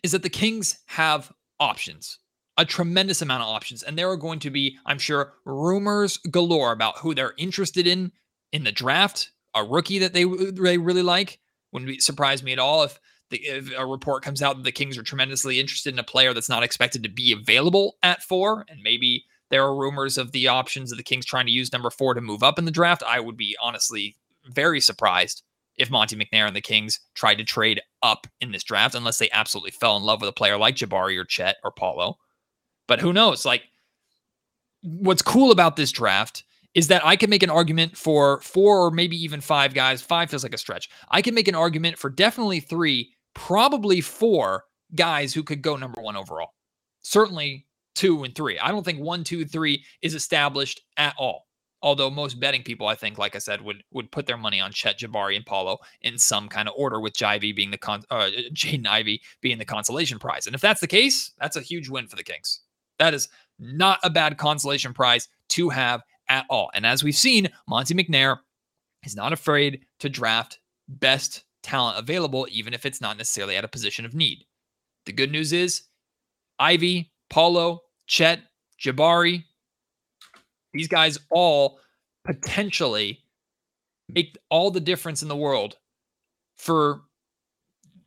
is 0.03 0.13
that 0.13 0.23
the 0.23 0.31
Kings 0.31 0.79
have 0.87 1.33
options 1.59 2.19
a 2.61 2.65
tremendous 2.65 3.23
amount 3.23 3.43
of 3.43 3.49
options. 3.49 3.83
And 3.83 3.97
there 3.97 4.11
are 4.11 4.19
going 4.19 4.39
to 4.41 4.51
be, 4.51 4.77
I'm 4.85 4.99
sure, 4.99 5.33
rumors 5.47 6.19
galore 6.19 6.73
about 6.73 6.99
who 6.99 7.15
they're 7.15 7.33
interested 7.39 7.87
in 7.87 8.13
in 8.53 8.65
the 8.65 8.73
draft, 8.73 9.31
a 9.55 9.65
rookie 9.65 10.01
that 10.01 10.13
they, 10.13 10.25
they 10.25 10.77
really 10.77 11.03
like. 11.03 11.41
Wouldn't 11.73 12.03
surprise 12.03 12.43
me 12.43 12.53
at 12.53 12.59
all 12.59 12.83
if, 12.83 13.01
if 13.31 13.73
a 13.77 13.87
report 13.87 14.23
comes 14.23 14.43
out 14.43 14.57
that 14.57 14.65
the 14.65 14.73
Kings 14.73 14.99
are 14.99 15.03
tremendously 15.03 15.59
interested 15.59 15.95
in 15.95 15.99
a 15.99 16.05
player 16.05 16.35
that's 16.35 16.51
not 16.51 16.63
expected 16.63 17.03
to 17.03 17.09
be 17.09 17.33
available 17.33 17.97
at 18.03 18.23
four. 18.23 18.67
And 18.69 18.81
maybe 18.83 19.25
there 19.51 19.63
are 19.63 19.75
rumors 19.75 20.19
of 20.19 20.33
the 20.33 20.49
options 20.49 20.93
of 20.93 20.99
the 20.99 21.05
Kings 21.05 21.25
trying 21.25 21.47
to 21.47 21.53
use 21.53 21.73
number 21.73 21.91
four 21.91 22.13
to 22.13 22.21
move 22.21 22.43
up 22.43 22.59
in 22.59 22.67
the 22.67 22.71
draft. 22.71 23.03
I 23.07 23.21
would 23.21 23.39
be 23.39 23.57
honestly 23.63 24.17
very 24.45 24.81
surprised 24.81 25.45
if 25.77 25.91
Monte 25.91 26.17
McNair 26.17 26.47
and 26.47 26.55
the 26.55 26.61
Kings 26.61 27.01
tried 27.15 27.37
to 27.37 27.45
trade 27.45 27.81
up 28.03 28.27
in 28.41 28.53
this 28.53 28.65
draft, 28.65 28.95
unless 28.95 29.19
they 29.19 29.31
absolutely 29.31 29.71
fell 29.71 29.97
in 29.97 30.03
love 30.03 30.21
with 30.21 30.29
a 30.29 30.33
player 30.35 30.59
like 30.59 30.77
Jabari 30.77 31.17
or 31.17 31.25
Chet 31.25 31.57
or 31.65 31.71
Paolo. 31.71 32.19
But 32.87 33.01
who 33.01 33.13
knows? 33.13 33.45
Like, 33.45 33.63
what's 34.83 35.23
cool 35.23 35.53
about 35.53 35.77
this 35.77 35.93
draft 35.93 36.45
is 36.75 36.89
that 36.89 37.05
I 37.05 37.17
can 37.17 37.31
make 37.31 37.43
an 37.43 37.51
argument 37.51 37.97
for 37.97 38.41
four 38.41 38.85
or 38.85 38.91
maybe 38.91 39.17
even 39.23 39.41
five 39.41 39.75
guys. 39.75 40.03
Five 40.03 40.31
feels 40.31 40.43
like 40.43 40.55
a 40.55 40.59
stretch. 40.59 40.89
I 41.11 41.23
can 41.23 41.35
make 41.35 41.49
an 41.49 41.55
argument 41.55 41.99
for 41.99 42.11
definitely 42.11 42.61
three, 42.61 43.13
probably 43.35 44.01
four 44.01 44.65
guys 44.95 45.35
who 45.35 45.43
could 45.43 45.63
go 45.63 45.77
number 45.77 46.01
one 46.01 46.17
overall. 46.17 46.51
Certainly 47.03 47.67
two 47.95 48.23
and 48.25 48.35
three. 48.35 48.59
I 48.59 48.71
don't 48.71 48.85
think 48.85 49.01
one, 49.01 49.25
two, 49.25 49.45
three 49.45 49.85
is 50.03 50.15
established 50.15 50.81
at 50.97 51.15
all. 51.19 51.47
Although 51.83 52.11
most 52.11 52.39
betting 52.39 52.63
people, 52.63 52.87
I 52.87 52.95
think, 52.95 53.17
like 53.17 53.35
I 53.35 53.39
said, 53.39 53.63
would 53.63 53.83
would 53.91 54.11
put 54.13 54.27
their 54.27 54.37
money 54.37 54.61
on 54.61 54.73
Chet 54.73 54.99
Jabari 54.99 55.37
and 55.37 55.47
Paolo 55.47 55.79
in 56.03 56.19
some 56.19 56.49
kind 56.49 56.69
of 56.69 56.75
order, 56.77 57.01
with 57.01 57.15
Jivey 57.15 57.57
being 57.57 57.71
the 57.71 57.79
con, 57.79 58.03
uh, 58.11 58.31
Jaden 58.53 58.87
Ivey 58.87 59.23
being 59.41 59.59
the 59.59 59.65
consolation 59.65 60.19
prize. 60.19 60.47
And 60.47 60.55
if 60.55 60.61
that's 60.61 60.81
the 60.81 60.87
case, 60.87 61.33
that's 61.41 61.57
a 61.57 61.63
huge 61.63 61.89
win 61.89 62.07
for 62.07 62.17
the 62.17 62.25
Kings. 62.25 62.61
That 62.99 63.15
is 63.15 63.29
not 63.59 63.99
a 64.03 64.11
bad 64.11 64.37
consolation 64.37 64.93
prize 64.93 65.29
to 65.51 65.71
have 65.71 66.03
at 66.29 66.47
all. 66.51 66.71
And 66.75 66.85
as 66.85 67.03
we've 67.03 67.15
seen, 67.15 67.49
Monte 67.67 67.95
McNair 67.95 68.39
is 69.05 69.17
not 69.17 69.33
afraid 69.33 69.81
to 70.01 70.09
draft 70.09 70.59
best 70.89 71.45
talent 71.63 71.99
available, 71.99 72.47
even 72.51 72.75
if 72.75 72.87
it's 72.87 73.01
not 73.01 73.17
necessarily 73.17 73.57
at 73.57 73.65
a 73.65 73.69
position 73.69 74.05
of 74.05 74.15
need. 74.15 74.45
The 75.07 75.13
good 75.13 75.31
news 75.31 75.53
is 75.53 75.83
Ivey, 76.59 77.11
Paolo, 77.31 77.81
Chet, 78.07 78.41
Jabari, 78.81 79.45
these 80.73 80.89
guys 80.89 81.19
all 81.31 81.79
potentially 82.25 83.23
make 84.09 84.37
all 84.51 84.71
the 84.71 84.81
difference 84.81 85.23
in 85.23 85.29
the 85.29 85.37
world 85.37 85.77
for 86.57 87.03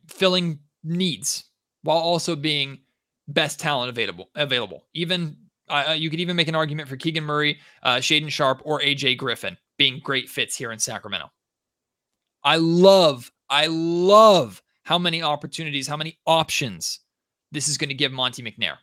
filling 0.08 0.60
needs 0.84 1.46
while 1.84 1.98
also 1.98 2.36
being 2.36 2.80
best 3.28 3.60
talent 3.60 3.90
available. 3.90 4.30
Available. 4.36 4.86
Even 4.94 5.38
uh, 5.70 5.96
you 5.98 6.10
could 6.10 6.20
even 6.20 6.36
make 6.36 6.48
an 6.48 6.56
argument 6.56 6.90
for 6.90 6.98
Keegan 6.98 7.24
Murray, 7.24 7.60
uh, 7.84 7.96
Shaedon 7.96 8.30
Sharpe, 8.30 8.62
or 8.64 8.82
AJ 8.82 9.18
Griffin 9.18 9.58
being 9.78 10.00
great 10.04 10.30
fits 10.30 10.56
here 10.56 10.72
in 10.72 10.80
Sacramento. 10.80 11.32
I 12.44 12.58
love, 12.58 13.32
I 13.50 13.68
love 13.68 14.62
how 14.84 15.00
many 15.00 15.24
opportunities, 15.24 15.88
how 15.88 15.98
many 15.98 16.20
options 16.28 17.00
this 17.52 17.68
is 17.68 17.78
going 17.78 17.90
to 17.90 17.96
give 17.96 18.12
Monte 18.12 18.44
McNair. 18.44 18.78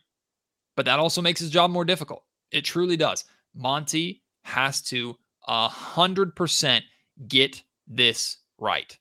But 0.75 0.85
that 0.85 0.99
also 0.99 1.21
makes 1.21 1.39
his 1.39 1.49
job 1.49 1.69
more 1.69 1.85
difficult. 1.85 2.23
It 2.51 2.65
truly 2.65 2.97
does. 2.97 3.23
Monte 3.55 4.21
has 4.43 4.81
to 4.83 5.15
a 5.47 5.67
hundred 5.67 6.35
percent 6.35 6.85
get 7.27 7.61
this 7.87 8.37
right. 8.57 8.97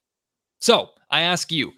So 0.58 0.90
I 1.10 1.22
ask 1.22 1.50
you, 1.50 1.72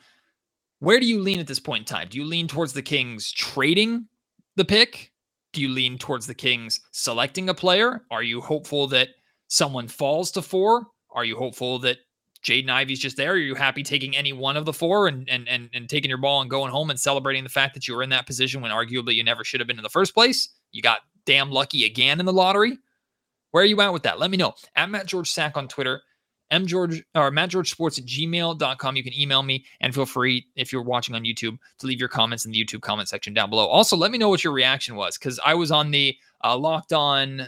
where 0.81 0.99
do 0.99 1.07
you 1.07 1.21
lean 1.21 1.39
at 1.39 1.47
this 1.47 1.61
point 1.61 1.83
in 1.83 1.97
time? 1.97 2.09
Do 2.11 2.19
you 2.19 2.25
lean 2.25 2.49
towards 2.49 2.73
the 2.73 2.83
Kings 2.83 3.31
trading 3.31 4.07
the 4.57 4.65
pick? 4.65 5.13
Do 5.53 5.61
you 5.61 5.69
lean 5.69 5.99
towards 5.99 6.27
the 6.27 6.35
Kings 6.35 6.81
selecting 6.91 7.49
a 7.49 7.55
player? 7.55 8.05
Are 8.11 8.23
you 8.23 8.41
hopeful 8.41 8.87
that 8.89 9.11
someone 9.49 9.87
falls 9.87 10.31
to 10.33 10.43
four? 10.43 10.87
Are 11.15 11.25
you 11.25 11.37
hopeful 11.37 11.79
that 11.81 11.99
Jaden 12.43 12.71
Ivey's 12.71 12.99
just 12.99 13.17
there? 13.17 13.33
Are 13.33 13.37
you 13.37 13.55
happy 13.55 13.83
taking 13.83 14.17
any 14.17 14.33
one 14.33 14.57
of 14.57 14.65
the 14.65 14.73
four 14.73 15.07
and, 15.07 15.29
and 15.29 15.49
and 15.49 15.71
and 15.73 15.89
taking 15.89 16.09
your 16.09 16.19
ball 16.19 16.41
and 16.41 16.51
going 16.51 16.73
home 16.73 16.91
and 16.91 16.99
celebrating 16.99 17.45
the 17.45 17.51
fact 17.51 17.75
that 17.75 17.87
you 17.87 17.95
were 17.95 18.03
in 18.03 18.11
that 18.11 18.27
position 18.27 18.61
when 18.61 18.73
arguably 18.73 19.15
you 19.15 19.23
never 19.23 19.45
should 19.45 19.61
have 19.61 19.69
been 19.69 19.79
in 19.79 19.85
the 19.85 19.89
first 19.91 20.15
place? 20.15 20.49
You 20.73 20.83
got 20.83 21.01
damn 21.27 21.51
lucky 21.51 21.85
again 21.85 22.21
in 22.21 22.27
the 22.27 22.33
lottery. 22.33 22.79
Where 23.51 23.63
are 23.63 23.67
you 23.67 23.81
at 23.81 23.93
with 23.93 24.05
that? 24.05 24.19
Let 24.19 24.31
me 24.31 24.37
know. 24.37 24.55
At 24.77 24.91
Matt 24.91 25.07
George 25.07 25.31
Sack 25.31 25.57
on 25.57 25.69
Twitter 25.69 26.03
mgeorge 26.53 27.03
or 27.15 27.31
mattgeorgesports 27.31 27.99
at 27.99 28.05
gmail.com. 28.05 28.97
You 28.97 29.03
can 29.03 29.19
email 29.19 29.43
me 29.43 29.65
and 29.81 29.95
feel 29.95 30.07
free, 30.07 30.47
if 30.55 30.73
you're 30.73 30.83
watching 30.83 31.15
on 31.15 31.25
YouTube, 31.25 31.59
to 31.79 31.87
leave 31.87 31.99
your 31.99 32.09
comments 32.09 32.45
in 32.45 32.53
the 32.53 32.63
YouTube 32.63 32.83
comment 32.83 33.09
section 33.09 33.33
down 33.35 33.51
below. 33.51 33.67
Also, 33.67 33.97
let 33.97 34.11
me 34.11 34.19
know 34.19 34.29
what 34.29 34.45
your 34.45 34.53
reaction 34.53 34.95
was 34.95 35.19
because 35.19 35.41
I 35.45 35.55
was 35.55 35.73
on 35.73 35.91
the 35.91 36.17
uh, 36.45 36.57
locked 36.57 36.93
on 36.93 37.41
uh, 37.41 37.47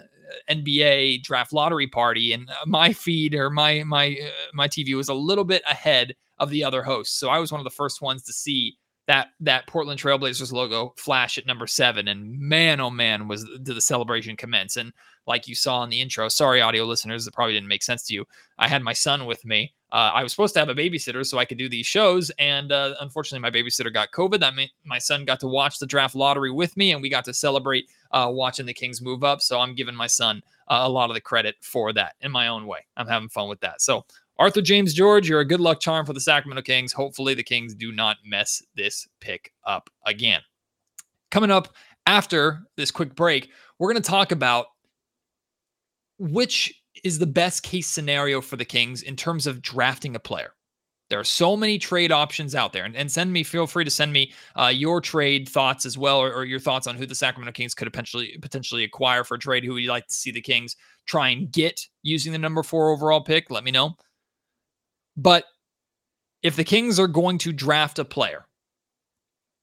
NBA 0.50 1.22
draft 1.22 1.52
lottery 1.52 1.86
party, 1.86 2.32
and 2.32 2.48
uh, 2.48 2.54
my 2.66 2.92
feed 2.92 3.34
or 3.34 3.50
my 3.50 3.84
my 3.84 4.16
uh, 4.20 4.30
my 4.54 4.66
TV 4.66 4.96
was 4.96 5.08
a 5.08 5.14
little 5.14 5.44
bit 5.44 5.62
ahead 5.68 6.14
of 6.38 6.50
the 6.50 6.64
other 6.64 6.82
hosts. 6.82 7.18
So 7.18 7.28
I 7.28 7.38
was 7.38 7.52
one 7.52 7.60
of 7.60 7.64
the 7.64 7.70
first 7.70 8.00
ones 8.00 8.24
to 8.24 8.32
see 8.32 8.76
that 9.06 9.28
that 9.40 9.66
Portland 9.66 10.00
Trailblazers 10.00 10.52
logo 10.52 10.94
flash 10.96 11.36
at 11.36 11.46
number 11.46 11.66
seven, 11.66 12.08
and 12.08 12.38
man, 12.38 12.80
oh 12.80 12.90
man, 12.90 13.28
was 13.28 13.44
did 13.62 13.76
the 13.76 13.80
celebration 13.80 14.36
commence! 14.36 14.76
And 14.76 14.92
like 15.26 15.46
you 15.46 15.54
saw 15.54 15.82
in 15.82 15.90
the 15.90 16.00
intro, 16.00 16.28
sorry, 16.28 16.60
audio 16.60 16.84
listeners, 16.84 17.26
it 17.26 17.34
probably 17.34 17.54
didn't 17.54 17.68
make 17.68 17.82
sense 17.82 18.04
to 18.06 18.14
you. 18.14 18.24
I 18.58 18.68
had 18.68 18.82
my 18.82 18.92
son 18.92 19.26
with 19.26 19.44
me. 19.44 19.74
Uh, 19.92 20.10
I 20.12 20.22
was 20.22 20.32
supposed 20.32 20.54
to 20.54 20.60
have 20.60 20.68
a 20.68 20.74
babysitter 20.74 21.24
so 21.24 21.38
I 21.38 21.44
could 21.44 21.58
do 21.58 21.68
these 21.68 21.86
shows, 21.86 22.30
and 22.38 22.72
uh, 22.72 22.94
unfortunately, 23.00 23.40
my 23.40 23.50
babysitter 23.50 23.92
got 23.92 24.10
COVID. 24.10 24.40
That 24.40 24.54
meant 24.54 24.70
my 24.84 24.98
son 24.98 25.24
got 25.24 25.40
to 25.40 25.46
watch 25.46 25.78
the 25.78 25.86
draft 25.86 26.14
lottery 26.14 26.50
with 26.50 26.76
me, 26.76 26.92
and 26.92 27.02
we 27.02 27.08
got 27.08 27.24
to 27.26 27.34
celebrate 27.34 27.88
uh, 28.10 28.28
watching 28.32 28.66
the 28.66 28.74
Kings 28.74 29.02
move 29.02 29.22
up. 29.22 29.40
So 29.40 29.60
I'm 29.60 29.74
giving 29.74 29.94
my 29.94 30.06
son 30.06 30.42
uh, 30.68 30.80
a 30.82 30.88
lot 30.88 31.10
of 31.10 31.14
the 31.14 31.20
credit 31.20 31.56
for 31.60 31.92
that 31.92 32.14
in 32.22 32.32
my 32.32 32.48
own 32.48 32.66
way. 32.66 32.80
I'm 32.96 33.06
having 33.06 33.28
fun 33.28 33.48
with 33.48 33.60
that. 33.60 33.82
So 33.82 34.04
Arthur 34.38 34.62
James 34.62 34.94
George, 34.94 35.28
you're 35.28 35.40
a 35.40 35.44
good 35.44 35.60
luck 35.60 35.80
charm 35.80 36.04
for 36.04 36.12
the 36.12 36.20
Sacramento 36.20 36.62
Kings. 36.62 36.92
Hopefully, 36.92 37.34
the 37.34 37.42
Kings 37.42 37.74
do 37.74 37.92
not 37.92 38.16
mess 38.24 38.62
this 38.74 39.06
pick 39.20 39.52
up 39.64 39.88
again. 40.06 40.40
Coming 41.30 41.50
up 41.50 41.74
after 42.06 42.60
this 42.76 42.90
quick 42.90 43.14
break, 43.14 43.50
we're 43.78 43.92
going 43.92 44.02
to 44.02 44.08
talk 44.08 44.32
about 44.32 44.66
which 46.18 46.74
is 47.02 47.18
the 47.18 47.26
best 47.26 47.62
case 47.62 47.86
scenario 47.86 48.40
for 48.40 48.56
the 48.56 48.64
Kings 48.64 49.02
in 49.02 49.16
terms 49.16 49.46
of 49.46 49.62
drafting 49.62 50.16
a 50.16 50.20
player. 50.20 50.52
There 51.10 51.20
are 51.20 51.24
so 51.24 51.56
many 51.56 51.78
trade 51.78 52.10
options 52.10 52.54
out 52.54 52.72
there, 52.72 52.84
and, 52.84 52.96
and 52.96 53.12
send 53.12 53.32
me. 53.32 53.42
Feel 53.42 53.66
free 53.66 53.84
to 53.84 53.90
send 53.90 54.12
me 54.12 54.32
uh, 54.56 54.72
your 54.74 55.00
trade 55.00 55.48
thoughts 55.48 55.84
as 55.84 55.98
well, 55.98 56.18
or, 56.18 56.32
or, 56.32 56.44
your 56.44 56.58
thoughts 56.58 56.86
on 56.86 56.96
who 56.96 57.04
the 57.04 57.14
Sacramento 57.14 57.52
Kings 57.52 57.74
could 57.74 57.86
potentially 57.92 58.38
potentially 58.40 58.84
acquire 58.84 59.22
for 59.22 59.36
trade. 59.36 59.64
Who 59.64 59.74
would 59.74 59.82
you 59.82 59.90
like 59.90 60.06
to 60.06 60.14
see 60.14 60.30
the 60.30 60.40
Kings 60.40 60.76
try 61.06 61.28
and 61.28 61.52
get 61.52 61.80
using 62.02 62.32
the 62.32 62.38
number 62.38 62.62
four 62.62 62.90
overall 62.90 63.20
pick? 63.20 63.50
Let 63.50 63.64
me 63.64 63.70
know. 63.70 63.96
But 65.16 65.44
if 66.42 66.56
the 66.56 66.64
Kings 66.64 66.98
are 66.98 67.06
going 67.06 67.38
to 67.38 67.52
draft 67.52 67.98
a 67.98 68.04
player, 68.04 68.46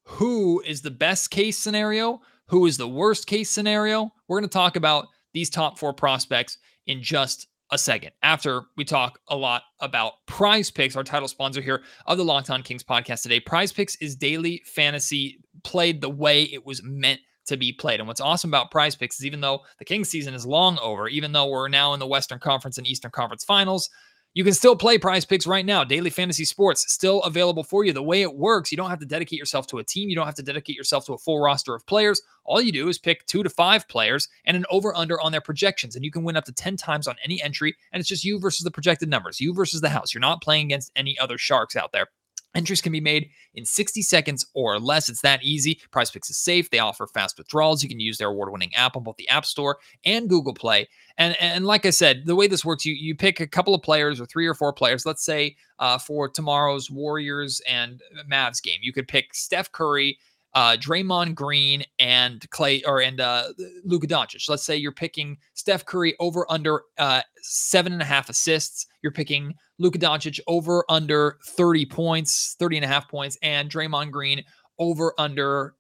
who 0.06 0.62
is 0.62 0.82
the 0.82 0.92
best 0.92 1.32
case 1.32 1.58
scenario? 1.58 2.22
Who 2.48 2.66
is 2.66 2.78
the 2.78 2.88
worst 2.88 3.28
case 3.28 3.50
scenario? 3.50 4.12
We're 4.28 4.40
going 4.40 4.50
to 4.50 4.54
talk 4.54 4.76
about 4.76 5.08
these 5.34 5.50
top 5.50 5.78
four 5.78 5.94
prospects 5.94 6.58
in 6.88 7.02
just 7.02 7.48
a 7.72 7.78
second 7.78 8.12
after 8.22 8.64
we 8.76 8.84
talk 8.84 9.20
a 9.30 9.36
lot 9.36 9.64
about 9.80 10.14
prize 10.28 10.70
picks 10.70 10.96
our 10.98 11.04
title 11.04 11.28
sponsor 11.28 11.62
here 11.62 11.84
of 12.06 12.18
the 12.18 12.26
locked 12.26 12.50
on 12.50 12.62
kings 12.62 12.84
podcast 12.84 13.24
today 13.24 13.40
prize 13.40 13.72
picks 13.72 13.96
is 13.98 14.14
daily 14.16 14.62
fantasy 14.66 15.40
played 15.64 16.02
the 16.02 16.10
way 16.10 16.44
it 16.44 16.66
was 16.66 16.84
meant 16.84 17.22
to 17.46 17.56
be 17.56 17.72
played 17.72 18.02
and 18.02 18.08
what's 18.08 18.20
awesome 18.20 18.50
about 18.50 18.72
prize 18.72 18.96
picks 18.96 19.20
is 19.20 19.26
even 19.26 19.40
though 19.40 19.62
the 19.80 19.86
kings 19.86 20.10
season 20.10 20.34
is 20.34 20.46
long 20.46 20.78
over 20.80 21.08
even 21.08 21.32
though 21.32 21.48
we're 21.48 21.70
now 21.70 21.94
in 21.94 22.00
the 22.00 22.06
western 22.06 22.40
conference 22.40 22.78
and 22.78 22.86
eastern 22.86 23.10
conference 23.12 23.46
finals 23.46 23.90
you 24.34 24.46
can 24.46 24.54
still 24.54 24.76
play 24.76 24.98
prize 24.98 25.26
picks 25.26 25.46
right 25.46 25.66
now. 25.66 25.84
Daily 25.84 26.10
fantasy 26.10 26.46
sports 26.46 26.92
still 26.92 27.22
available 27.24 27.64
for 27.64 27.84
you. 27.84 27.92
The 27.92 28.02
way 28.02 28.22
it 28.22 28.34
works, 28.34 28.72
you 28.72 28.78
don't 28.78 28.90
have 28.90 29.00
to 29.00 29.06
dedicate 29.06 29.38
yourself 29.38 29.68
to 29.68 29.80
a 29.80 29.84
team. 29.84 30.08
You 30.08 30.16
don't 30.16 30.26
have 30.26 30.36
to 30.36 30.44
dedicate 30.44 30.78
yourself 30.78 31.06
to 31.08 31.14
a 31.14 31.18
full 31.18 31.42
roster 31.42 31.76
of 31.76 31.86
players. 31.86 32.22
All 32.46 32.62
you 32.62 32.72
do 32.72 32.88
is 32.88 32.98
pick 32.98 33.26
two 33.26 33.44
to 33.44 33.50
five 33.50 33.88
players 33.90 34.30
and 34.46 34.56
an 34.56 34.66
over 34.72 34.96
under 34.96 35.20
on 35.20 35.34
their 35.34 35.42
projections. 35.42 35.96
And 35.96 36.06
you 36.06 36.12
can 36.12 36.24
win 36.24 36.38
up 36.38 36.46
to 36.46 36.54
10 36.54 36.78
times 36.78 37.08
on 37.08 37.16
any 37.24 37.42
entry. 37.42 37.76
And 37.92 38.00
it's 38.00 38.10
just 38.10 38.24
you 38.24 38.40
versus 38.40 38.64
the 38.64 38.72
projected 38.72 39.10
numbers, 39.10 39.42
you 39.42 39.54
versus 39.54 39.82
the 39.82 39.90
house. 39.90 40.14
You're 40.14 40.22
not 40.22 40.42
playing 40.42 40.68
against 40.68 40.92
any 40.96 41.20
other 41.20 41.38
sharks 41.38 41.76
out 41.76 41.92
there. 41.92 42.08
Entries 42.54 42.82
can 42.82 42.92
be 42.92 43.02
made 43.02 43.30
in 43.54 43.66
60 43.66 44.02
seconds 44.02 44.46
or 44.54 44.80
less. 44.80 45.10
It's 45.10 45.22
that 45.22 45.44
easy. 45.44 45.80
Prize 45.92 46.12
Picks 46.12 46.30
is 46.30 46.38
safe. 46.38 46.70
They 46.70 46.80
offer 46.80 47.08
fast 47.08 47.38
withdrawals. 47.38 47.82
You 47.82 47.90
can 47.90 48.00
use 48.00 48.18
their 48.18 48.30
award-winning 48.30 48.74
app 48.76 48.98
on 48.98 49.04
both 49.04 49.18
the 49.18 49.30
App 49.30 49.46
Store 49.46 49.78
and 50.06 50.30
Google 50.30 50.54
Play. 50.54 50.88
And 51.18 51.36
and 51.40 51.66
like 51.66 51.86
I 51.86 51.92
said, 51.92 52.26
the 52.26 52.36
way 52.36 52.48
this 52.48 52.66
works, 52.66 52.86
you 52.86 52.94
you 52.94 53.16
pick 53.16 53.40
a 53.40 53.48
couple 53.48 53.76
of 53.76 53.82
players 53.82 54.20
or 54.20 54.26
three 54.26 54.48
or 54.48 54.54
four 54.54 54.74
players. 54.74 55.06
Let's 55.06 55.24
say 55.24 55.56
uh, 55.80 55.98
for 55.98 56.30
tomorrow's 56.30 56.90
Warriors 56.90 57.62
and 57.68 58.02
Mavs 58.30 58.62
game, 58.62 58.80
you 58.82 58.94
could 58.94 59.08
pick 59.08 59.34
Steph 59.34 59.72
Curry, 59.72 60.18
uh, 60.54 60.76
Draymond 60.78 61.36
Green 61.36 61.84
and 62.00 62.42
Klay 62.50 62.82
or 62.86 63.02
and 63.02 63.20
uh, 63.20 63.50
Luka 63.84 64.08
Doncic. 64.08 64.50
Let's 64.50 64.64
say 64.64 64.76
you're 64.76 64.92
picking 64.92 65.38
Steph 65.54 65.86
Curry 65.86 66.16
over 66.20 66.46
under 66.50 66.84
uh, 66.98 67.22
seven 67.42 67.94
and 67.94 68.02
a 68.02 68.06
half 68.06 68.30
assists. 68.30 68.86
You're 69.02 69.12
picking 69.12 69.54
Luka 69.80 70.00
Doncic 70.00 70.40
over 70.48 70.84
under 70.90 71.38
30 71.46 71.86
points, 71.86 72.56
30 72.60 72.78
and 72.78 72.86
a 72.86 72.88
half 72.88 73.10
points, 73.10 73.38
and 73.42 73.70
Draymond 73.70 74.12
Green 74.12 74.44
over 74.78 75.14
under 75.18 75.76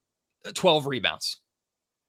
12 0.53 0.85
rebounds. 0.85 1.39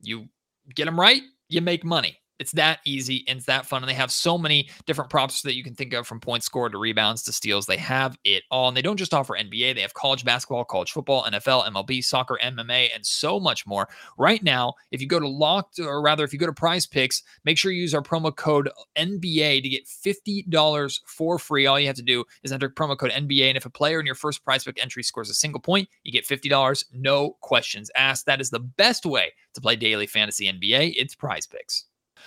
You 0.00 0.28
get 0.74 0.84
them 0.84 0.98
right, 0.98 1.22
you 1.48 1.60
make 1.60 1.84
money. 1.84 2.18
It's 2.42 2.52
that 2.52 2.80
easy 2.84 3.24
and 3.28 3.36
it's 3.36 3.46
that 3.46 3.66
fun. 3.66 3.84
And 3.84 3.88
they 3.88 3.94
have 3.94 4.10
so 4.10 4.36
many 4.36 4.68
different 4.84 5.10
props 5.10 5.42
that 5.42 5.54
you 5.54 5.62
can 5.62 5.76
think 5.76 5.92
of 5.92 6.08
from 6.08 6.18
points 6.18 6.44
scored 6.44 6.72
to 6.72 6.78
rebounds 6.78 7.22
to 7.22 7.32
steals. 7.32 7.66
They 7.66 7.76
have 7.76 8.18
it 8.24 8.42
all. 8.50 8.66
And 8.66 8.76
they 8.76 8.82
don't 8.82 8.96
just 8.96 9.14
offer 9.14 9.36
NBA, 9.36 9.76
they 9.76 9.80
have 9.80 9.94
college 9.94 10.24
basketball, 10.24 10.64
college 10.64 10.90
football, 10.90 11.22
NFL, 11.22 11.68
MLB, 11.68 12.04
soccer, 12.04 12.36
MMA, 12.42 12.88
and 12.92 13.06
so 13.06 13.38
much 13.38 13.64
more. 13.64 13.88
Right 14.18 14.42
now, 14.42 14.74
if 14.90 15.00
you 15.00 15.06
go 15.06 15.20
to 15.20 15.28
locked, 15.28 15.78
or 15.78 16.02
rather, 16.02 16.24
if 16.24 16.32
you 16.32 16.38
go 16.40 16.46
to 16.46 16.52
prize 16.52 16.84
picks, 16.84 17.22
make 17.44 17.58
sure 17.58 17.70
you 17.70 17.80
use 17.80 17.94
our 17.94 18.02
promo 18.02 18.34
code 18.34 18.68
NBA 18.96 19.62
to 19.62 19.68
get 19.68 19.86
$50 19.86 21.00
for 21.06 21.38
free. 21.38 21.66
All 21.66 21.78
you 21.78 21.86
have 21.86 21.94
to 21.96 22.02
do 22.02 22.24
is 22.42 22.50
enter 22.50 22.68
promo 22.68 22.98
code 22.98 23.12
NBA. 23.12 23.46
And 23.48 23.56
if 23.56 23.66
a 23.66 23.70
player 23.70 24.00
in 24.00 24.06
your 24.06 24.16
first 24.16 24.44
prize 24.44 24.64
pick 24.64 24.82
entry 24.82 25.04
scores 25.04 25.30
a 25.30 25.34
single 25.34 25.60
point, 25.60 25.88
you 26.02 26.10
get 26.10 26.26
$50, 26.26 26.84
no 26.92 27.36
questions 27.40 27.88
asked. 27.94 28.26
That 28.26 28.40
is 28.40 28.50
the 28.50 28.58
best 28.58 29.06
way 29.06 29.32
to 29.54 29.60
play 29.60 29.76
daily 29.76 30.06
fantasy 30.06 30.50
NBA. 30.52 30.94
It's 30.96 31.14
prize 31.14 31.46
picks. 31.46 31.84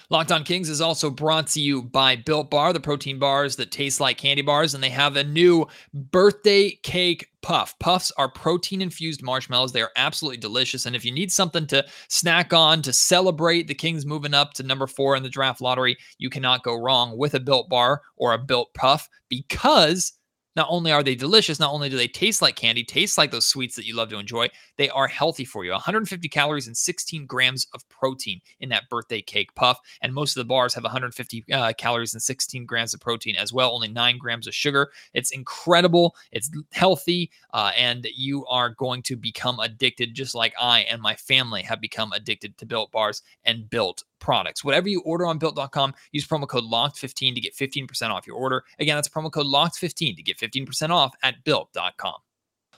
Locked 0.09 0.31
On 0.31 0.43
Kings 0.43 0.69
is 0.69 0.81
also 0.81 1.09
brought 1.09 1.47
to 1.47 1.61
you 1.61 1.81
by 1.81 2.15
Built 2.15 2.49
Bar, 2.49 2.73
the 2.73 2.79
protein 2.79 3.19
bars 3.19 3.55
that 3.55 3.71
taste 3.71 3.99
like 3.99 4.17
candy 4.17 4.41
bars, 4.41 4.73
and 4.73 4.83
they 4.83 4.89
have 4.89 5.15
a 5.15 5.23
new 5.23 5.67
birthday 5.93 6.71
cake 6.83 7.27
puff. 7.41 7.77
Puffs 7.77 8.11
are 8.17 8.27
protein 8.27 8.81
infused 8.81 9.21
marshmallows. 9.21 9.71
They 9.71 9.83
are 9.83 9.91
absolutely 9.95 10.37
delicious. 10.37 10.87
And 10.87 10.95
if 10.95 11.05
you 11.05 11.11
need 11.11 11.31
something 11.31 11.67
to 11.67 11.85
snack 12.07 12.53
on 12.53 12.81
to 12.81 12.91
celebrate 12.91 13.67
the 13.67 13.75
Kings 13.75 14.03
moving 14.03 14.33
up 14.33 14.53
to 14.53 14.63
number 14.63 14.87
four 14.87 15.15
in 15.15 15.21
the 15.21 15.29
draft 15.29 15.61
lottery, 15.61 15.95
you 16.17 16.31
cannot 16.31 16.63
go 16.63 16.75
wrong 16.75 17.17
with 17.17 17.35
a 17.35 17.39
Built 17.39 17.69
Bar 17.69 18.01
or 18.17 18.33
a 18.33 18.39
Built 18.39 18.73
Puff 18.73 19.07
because 19.29 20.13
not 20.55 20.67
only 20.69 20.91
are 20.91 21.03
they 21.03 21.15
delicious, 21.15 21.59
not 21.59 21.73
only 21.73 21.89
do 21.89 21.97
they 21.97 22.07
taste 22.07 22.41
like 22.41 22.55
candy, 22.55 22.83
taste 22.83 23.17
like 23.17 23.31
those 23.31 23.45
sweets 23.45 23.75
that 23.75 23.85
you 23.85 23.95
love 23.95 24.09
to 24.09 24.17
enjoy, 24.17 24.47
they 24.77 24.89
are 24.89 25.07
healthy 25.07 25.45
for 25.45 25.65
you. 25.65 25.71
150 25.71 26.27
calories 26.29 26.67
and 26.67 26.77
16 26.77 27.25
grams 27.25 27.67
of 27.73 27.87
protein 27.89 28.39
in 28.59 28.69
that 28.69 28.89
birthday 28.89 29.21
cake 29.21 29.53
puff. 29.55 29.79
And 30.01 30.13
most 30.13 30.35
of 30.35 30.41
the 30.41 30.47
bars 30.47 30.73
have 30.73 30.83
150 30.83 31.45
uh, 31.51 31.73
calories 31.77 32.13
and 32.13 32.21
16 32.21 32.65
grams 32.65 32.93
of 32.93 33.01
protein 33.01 33.35
as 33.35 33.51
well, 33.51 33.73
only 33.73 33.87
nine 33.87 34.17
grams 34.17 34.47
of 34.47 34.55
sugar. 34.55 34.91
It's 35.13 35.31
incredible. 35.31 36.15
It's 36.31 36.49
healthy. 36.71 37.31
Uh, 37.53 37.71
and 37.77 38.07
you 38.15 38.45
are 38.47 38.69
going 38.69 39.01
to 39.03 39.15
become 39.15 39.59
addicted, 39.59 40.13
just 40.13 40.35
like 40.35 40.53
I 40.59 40.81
and 40.81 41.01
my 41.01 41.15
family 41.15 41.63
have 41.63 41.81
become 41.81 42.11
addicted 42.13 42.57
to 42.57 42.65
built 42.65 42.91
bars 42.91 43.21
and 43.43 43.69
built 43.69 44.03
products. 44.25 44.63
Whatever 44.63 44.89
you 44.89 45.01
order 45.01 45.27
on 45.27 45.37
built.com, 45.37 45.93
use 46.11 46.27
promo 46.27 46.47
code 46.47 46.63
LOCKED15 46.63 47.35
to 47.35 47.41
get 47.41 47.55
15% 47.55 48.09
off 48.09 48.25
your 48.25 48.35
order. 48.35 48.63
Again, 48.79 48.97
that's 48.97 49.07
promo 49.07 49.31
code 49.31 49.45
LOCKED15 49.45 50.17
to 50.17 50.23
get 50.23 50.37
15% 50.39 50.89
off 50.89 51.13
at 51.23 51.35
built.com. 51.43 52.15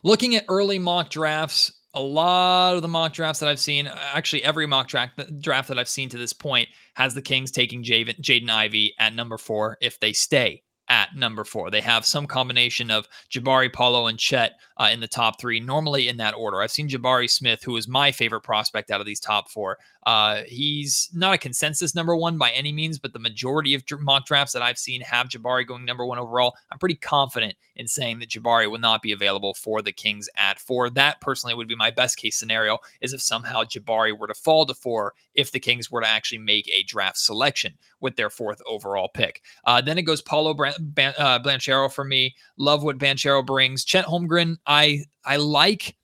Looking 0.04 0.36
at 0.36 0.46
early 0.50 0.78
mock 0.78 1.10
drafts, 1.10 1.72
a 1.94 2.02
lot 2.02 2.76
of 2.76 2.82
the 2.82 2.88
mock 2.88 3.14
drafts 3.14 3.40
that 3.40 3.50
I've 3.50 3.60
seen, 3.60 3.88
actually 3.88 4.44
every 4.44 4.68
mock 4.68 4.90
draft, 4.90 5.20
draft 5.40 5.70
that 5.70 5.80
I've 5.80 5.88
seen 5.88 6.10
to 6.10 6.18
this 6.18 6.34
point, 6.34 6.68
has 6.96 7.14
the 7.14 7.22
Kings 7.22 7.50
taking 7.50 7.82
Jaden 7.82 8.50
Ivey 8.50 8.94
at 9.00 9.16
number 9.16 9.38
four 9.38 9.78
if 9.82 10.00
they 10.02 10.14
stay 10.14 10.62
at 10.90 11.16
number 11.16 11.44
four. 11.44 11.70
They 11.70 11.82
have 11.82 12.06
some 12.06 12.28
combination 12.28 12.92
of 12.92 13.08
Jabari, 13.30 13.72
Paolo, 13.72 14.08
and 14.08 14.18
Chet 14.18 14.60
uh, 14.78 14.90
in 14.92 15.00
the 15.00 15.08
top 15.08 15.40
three, 15.40 15.60
normally 15.60 16.08
in 16.08 16.18
that 16.18 16.36
order. 16.36 16.62
I've 16.62 16.72
seen 16.72 16.90
Jabari 16.90 17.30
Smith, 17.30 17.64
who 17.64 17.76
is 17.78 17.88
my 17.88 18.12
favorite 18.12 18.42
prospect 18.42 18.92
out 18.92 19.00
of 19.00 19.06
these 19.06 19.20
top 19.20 19.50
four. 19.50 19.78
Uh, 20.06 20.44
he's 20.48 21.10
not 21.14 21.34
a 21.34 21.38
consensus 21.38 21.94
number 21.94 22.16
one 22.16 22.38
by 22.38 22.50
any 22.52 22.72
means, 22.72 22.98
but 22.98 23.12
the 23.12 23.20
majority 23.20 23.74
of 23.74 23.84
mock 24.00 24.26
drafts 24.26 24.54
that 24.54 24.62
I've 24.62 24.78
seen 24.78 25.02
have 25.02 25.28
Jabari 25.28 25.68
going 25.68 25.84
number 25.84 26.06
one 26.06 26.18
overall. 26.18 26.56
I'm 26.72 26.80
pretty 26.80 26.96
confident 26.96 27.56
in 27.76 27.88
saying 27.88 28.20
that 28.20 28.30
Jabari 28.30 28.72
will 28.72 28.80
not 28.80 29.02
be 29.02 29.12
available 29.12 29.54
for 29.54 29.82
the 29.82 29.92
Kings 29.92 30.30
at 30.38 30.60
four. 30.60 30.90
That 30.90 31.20
personally 31.20 31.56
would 31.56 31.68
be 31.68 31.76
my 31.76 31.92
best 31.92 32.18
case 32.18 32.38
scenario 32.38 32.78
is 33.02 33.12
if 33.12 33.22
somehow 33.22 33.64
Jabari 33.64 34.18
were 34.18 34.28
to 34.28 34.34
fall 34.34 34.66
to 34.66 34.74
four 34.74 35.14
if 35.34 35.52
the 35.52 35.60
Kings 35.60 35.92
were 35.92 36.02
to 36.02 36.08
actually 36.08 36.40
make 36.40 36.70
a 36.70 36.84
draft 36.84 37.18
selection 37.18 37.74
with 38.00 38.16
their 38.16 38.30
fourth 38.30 38.62
overall 38.66 39.10
pick. 39.10 39.42
Uh, 39.66 39.82
then 39.82 39.98
it 39.98 40.04
goes 40.04 40.22
Paolo 40.22 40.54
Ban- 40.80 41.14
uh, 41.18 41.40
Banchero 41.40 41.92
for 41.92 42.04
me. 42.04 42.36
Love 42.58 42.84
what 42.84 42.98
Banchero 42.98 43.46
brings. 43.46 43.86
Chet 43.86 44.06
Holmgren, 44.06 44.58
I 44.66 45.04
I 45.26 45.38
like 45.38 45.96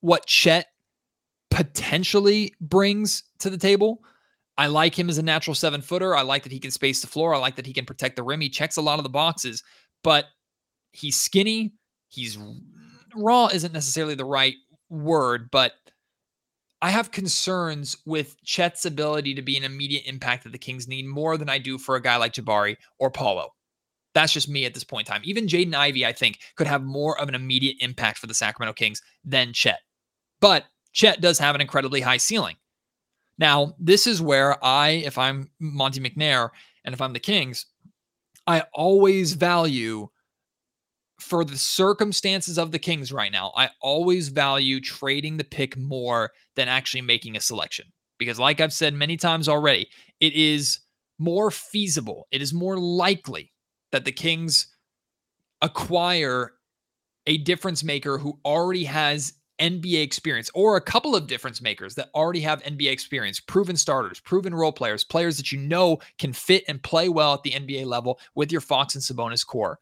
what 0.00 0.26
Chet 0.26 0.66
potentially 1.50 2.54
brings 2.60 3.22
to 3.38 3.50
the 3.50 3.58
table. 3.58 4.02
I 4.56 4.66
like 4.66 4.98
him 4.98 5.08
as 5.08 5.18
a 5.18 5.22
natural 5.22 5.54
seven 5.54 5.80
footer. 5.80 6.16
I 6.16 6.22
like 6.22 6.42
that 6.42 6.52
he 6.52 6.58
can 6.58 6.70
space 6.70 7.00
the 7.00 7.06
floor. 7.06 7.34
I 7.34 7.38
like 7.38 7.56
that 7.56 7.66
he 7.66 7.72
can 7.72 7.84
protect 7.86 8.16
the 8.16 8.22
rim. 8.22 8.40
He 8.40 8.50
checks 8.50 8.76
a 8.76 8.82
lot 8.82 8.98
of 8.98 9.04
the 9.04 9.08
boxes, 9.08 9.62
but 10.02 10.26
he's 10.92 11.16
skinny. 11.16 11.74
He's 12.08 12.38
raw, 13.14 13.48
isn't 13.52 13.72
necessarily 13.72 14.14
the 14.14 14.24
right 14.24 14.56
word, 14.90 15.50
but 15.50 15.72
I 16.80 16.90
have 16.90 17.10
concerns 17.10 17.96
with 18.06 18.36
Chet's 18.44 18.84
ability 18.84 19.34
to 19.34 19.42
be 19.42 19.56
an 19.56 19.64
immediate 19.64 20.04
impact 20.06 20.44
that 20.44 20.52
the 20.52 20.58
Kings 20.58 20.86
need 20.86 21.06
more 21.06 21.36
than 21.36 21.48
I 21.48 21.58
do 21.58 21.76
for 21.76 21.96
a 21.96 22.02
guy 22.02 22.16
like 22.16 22.32
Jabari 22.32 22.76
or 22.98 23.10
Paolo. 23.10 23.50
That's 24.18 24.32
just 24.32 24.48
me 24.48 24.64
at 24.64 24.74
this 24.74 24.82
point 24.82 25.06
in 25.06 25.12
time. 25.12 25.22
Even 25.22 25.46
Jaden 25.46 25.76
Ivey, 25.76 26.04
I 26.04 26.12
think, 26.12 26.40
could 26.56 26.66
have 26.66 26.82
more 26.82 27.16
of 27.20 27.28
an 27.28 27.36
immediate 27.36 27.76
impact 27.78 28.18
for 28.18 28.26
the 28.26 28.34
Sacramento 28.34 28.72
Kings 28.72 29.00
than 29.24 29.52
Chet. 29.52 29.78
But 30.40 30.64
Chet 30.92 31.20
does 31.20 31.38
have 31.38 31.54
an 31.54 31.60
incredibly 31.60 32.00
high 32.00 32.16
ceiling. 32.16 32.56
Now, 33.38 33.76
this 33.78 34.08
is 34.08 34.20
where 34.20 34.62
I, 34.64 34.88
if 34.88 35.18
I'm 35.18 35.48
Monte 35.60 36.00
McNair 36.00 36.50
and 36.84 36.92
if 36.92 37.00
I'm 37.00 37.12
the 37.12 37.20
Kings, 37.20 37.66
I 38.48 38.64
always 38.74 39.34
value 39.34 40.08
for 41.20 41.44
the 41.44 41.56
circumstances 41.56 42.58
of 42.58 42.72
the 42.72 42.78
Kings 42.80 43.12
right 43.12 43.30
now, 43.30 43.52
I 43.56 43.70
always 43.80 44.30
value 44.30 44.80
trading 44.80 45.36
the 45.36 45.44
pick 45.44 45.76
more 45.76 46.32
than 46.56 46.66
actually 46.66 47.02
making 47.02 47.36
a 47.36 47.40
selection. 47.40 47.86
Because, 48.18 48.40
like 48.40 48.60
I've 48.60 48.72
said 48.72 48.94
many 48.94 49.16
times 49.16 49.48
already, 49.48 49.88
it 50.18 50.32
is 50.32 50.80
more 51.20 51.52
feasible, 51.52 52.26
it 52.32 52.42
is 52.42 52.52
more 52.52 52.78
likely 52.78 53.52
that 53.92 54.04
the 54.04 54.12
Kings 54.12 54.68
acquire 55.62 56.52
a 57.26 57.38
difference 57.38 57.84
maker 57.84 58.18
who 58.18 58.38
already 58.44 58.84
has 58.84 59.34
NBA 59.58 60.02
experience 60.02 60.50
or 60.54 60.76
a 60.76 60.80
couple 60.80 61.16
of 61.16 61.26
difference 61.26 61.60
makers 61.60 61.94
that 61.96 62.10
already 62.14 62.40
have 62.40 62.62
NBA 62.62 62.90
experience, 62.90 63.40
proven 63.40 63.76
starters, 63.76 64.20
proven 64.20 64.54
role 64.54 64.72
players, 64.72 65.04
players 65.04 65.36
that 65.36 65.52
you 65.52 65.58
know 65.58 65.98
can 66.18 66.32
fit 66.32 66.64
and 66.68 66.82
play 66.82 67.08
well 67.08 67.34
at 67.34 67.42
the 67.42 67.50
NBA 67.50 67.86
level 67.86 68.20
with 68.34 68.52
your 68.52 68.60
Fox 68.60 68.94
and 68.94 69.02
Sabonis 69.02 69.44
core. 69.44 69.80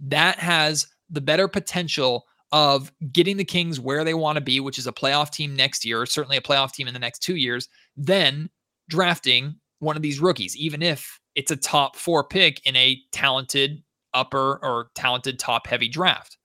That 0.00 0.38
has 0.38 0.86
the 1.10 1.20
better 1.20 1.48
potential 1.48 2.26
of 2.52 2.92
getting 3.12 3.36
the 3.36 3.44
Kings 3.44 3.78
where 3.78 4.04
they 4.04 4.14
want 4.14 4.36
to 4.36 4.40
be, 4.40 4.58
which 4.58 4.78
is 4.78 4.86
a 4.86 4.92
playoff 4.92 5.30
team 5.30 5.54
next 5.54 5.84
year, 5.84 6.00
or 6.00 6.06
certainly 6.06 6.36
a 6.36 6.42
playoff 6.42 6.72
team 6.72 6.88
in 6.88 6.94
the 6.94 7.00
next 7.00 7.20
two 7.20 7.36
years, 7.36 7.68
then 7.96 8.48
drafting 8.88 9.54
one 9.78 9.96
of 9.96 10.02
these 10.02 10.20
rookies, 10.20 10.56
even 10.56 10.82
if 10.82 11.20
it's 11.34 11.50
a 11.50 11.56
top 11.56 11.96
four 11.96 12.24
pick 12.24 12.66
in 12.66 12.76
a 12.76 13.00
talented 13.12 13.82
upper 14.14 14.58
or 14.62 14.90
talented 14.94 15.38
top 15.38 15.66
heavy 15.66 15.88
draft. 15.88 16.38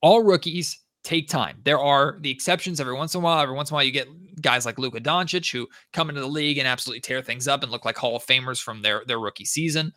All 0.00 0.22
rookies 0.22 0.78
take 1.02 1.28
time. 1.28 1.58
There 1.64 1.78
are 1.78 2.18
the 2.20 2.30
exceptions 2.30 2.80
every 2.80 2.94
once 2.94 3.14
in 3.14 3.20
a 3.20 3.24
while. 3.24 3.40
Every 3.40 3.54
once 3.54 3.70
in 3.70 3.74
a 3.74 3.76
while, 3.76 3.84
you 3.84 3.92
get 3.92 4.08
guys 4.40 4.66
like 4.66 4.78
Luka 4.78 5.00
Doncic 5.00 5.50
who 5.52 5.68
come 5.92 6.08
into 6.08 6.20
the 6.20 6.26
league 6.26 6.58
and 6.58 6.66
absolutely 6.66 7.00
tear 7.00 7.22
things 7.22 7.46
up 7.46 7.62
and 7.62 7.70
look 7.70 7.84
like 7.84 7.96
Hall 7.96 8.16
of 8.16 8.26
Famers 8.26 8.62
from 8.62 8.82
their, 8.82 9.02
their 9.06 9.18
rookie 9.18 9.44
season. 9.44 9.92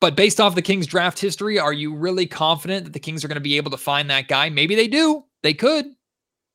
But 0.00 0.16
based 0.16 0.40
off 0.40 0.54
the 0.54 0.62
Kings 0.62 0.86
draft 0.86 1.18
history, 1.18 1.58
are 1.58 1.72
you 1.72 1.94
really 1.94 2.26
confident 2.26 2.84
that 2.84 2.92
the 2.92 3.00
Kings 3.00 3.24
are 3.24 3.28
going 3.28 3.36
to 3.36 3.40
be 3.40 3.56
able 3.56 3.70
to 3.70 3.78
find 3.78 4.10
that 4.10 4.28
guy? 4.28 4.50
Maybe 4.50 4.74
they 4.74 4.88
do. 4.88 5.24
They 5.42 5.54
could. 5.54 5.86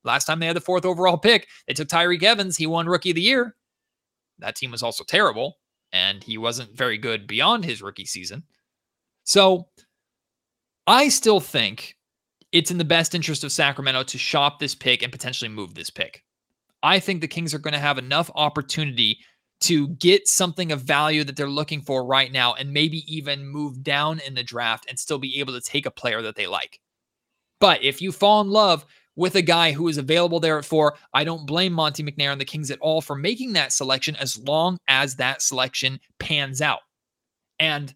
Last 0.03 0.25
time 0.25 0.39
they 0.39 0.47
had 0.47 0.55
the 0.55 0.61
fourth 0.61 0.85
overall 0.85 1.17
pick, 1.17 1.47
they 1.67 1.73
took 1.73 1.87
Tyreke 1.87 2.23
Evans. 2.23 2.57
He 2.57 2.67
won 2.67 2.87
Rookie 2.87 3.11
of 3.11 3.15
the 3.15 3.21
Year. 3.21 3.55
That 4.41 4.55
team 4.55 4.71
was 4.71 4.83
also 4.83 5.03
terrible, 5.03 5.57
and 5.91 6.23
he 6.23 6.37
wasn't 6.37 6.75
very 6.75 6.97
good 6.97 7.27
beyond 7.27 7.63
his 7.63 7.81
rookie 7.81 8.05
season. 8.05 8.43
So 9.23 9.67
I 10.87 11.09
still 11.09 11.39
think 11.39 11.95
it's 12.51 12.71
in 12.71 12.77
the 12.77 12.83
best 12.83 13.15
interest 13.15 13.43
of 13.43 13.51
Sacramento 13.51 14.03
to 14.03 14.17
shop 14.17 14.59
this 14.59 14.75
pick 14.75 15.03
and 15.03 15.11
potentially 15.11 15.49
move 15.49 15.73
this 15.73 15.89
pick. 15.89 16.23
I 16.83 16.99
think 16.99 17.21
the 17.21 17.27
Kings 17.27 17.53
are 17.53 17.59
going 17.59 17.73
to 17.73 17.79
have 17.79 17.97
enough 17.97 18.29
opportunity 18.35 19.19
to 19.61 19.89
get 19.89 20.27
something 20.27 20.71
of 20.71 20.81
value 20.81 21.23
that 21.23 21.35
they're 21.35 21.47
looking 21.49 21.81
for 21.81 22.03
right 22.03 22.31
now 22.31 22.55
and 22.55 22.73
maybe 22.73 23.03
even 23.13 23.47
move 23.47 23.83
down 23.83 24.19
in 24.25 24.33
the 24.33 24.43
draft 24.43 24.87
and 24.89 24.97
still 24.97 25.19
be 25.19 25.39
able 25.39 25.53
to 25.53 25.61
take 25.61 25.85
a 25.85 25.91
player 25.91 26.21
that 26.23 26.35
they 26.35 26.47
like. 26.47 26.79
But 27.59 27.83
if 27.83 28.01
you 28.01 28.11
fall 28.11 28.41
in 28.41 28.49
love 28.49 28.85
with 29.21 29.35
a 29.35 29.41
guy 29.43 29.71
who 29.71 29.87
is 29.87 29.99
available 29.99 30.39
there 30.39 30.57
at 30.57 30.65
four, 30.65 30.95
I 31.13 31.23
don't 31.23 31.45
blame 31.45 31.73
Monte 31.73 32.03
McNair 32.03 32.31
and 32.31 32.41
the 32.41 32.45
Kings 32.45 32.71
at 32.71 32.79
all 32.79 33.01
for 33.01 33.15
making 33.15 33.53
that 33.53 33.71
selection 33.71 34.15
as 34.15 34.37
long 34.39 34.79
as 34.87 35.15
that 35.17 35.43
selection 35.43 35.99
pans 36.17 36.59
out. 36.59 36.79
And 37.59 37.93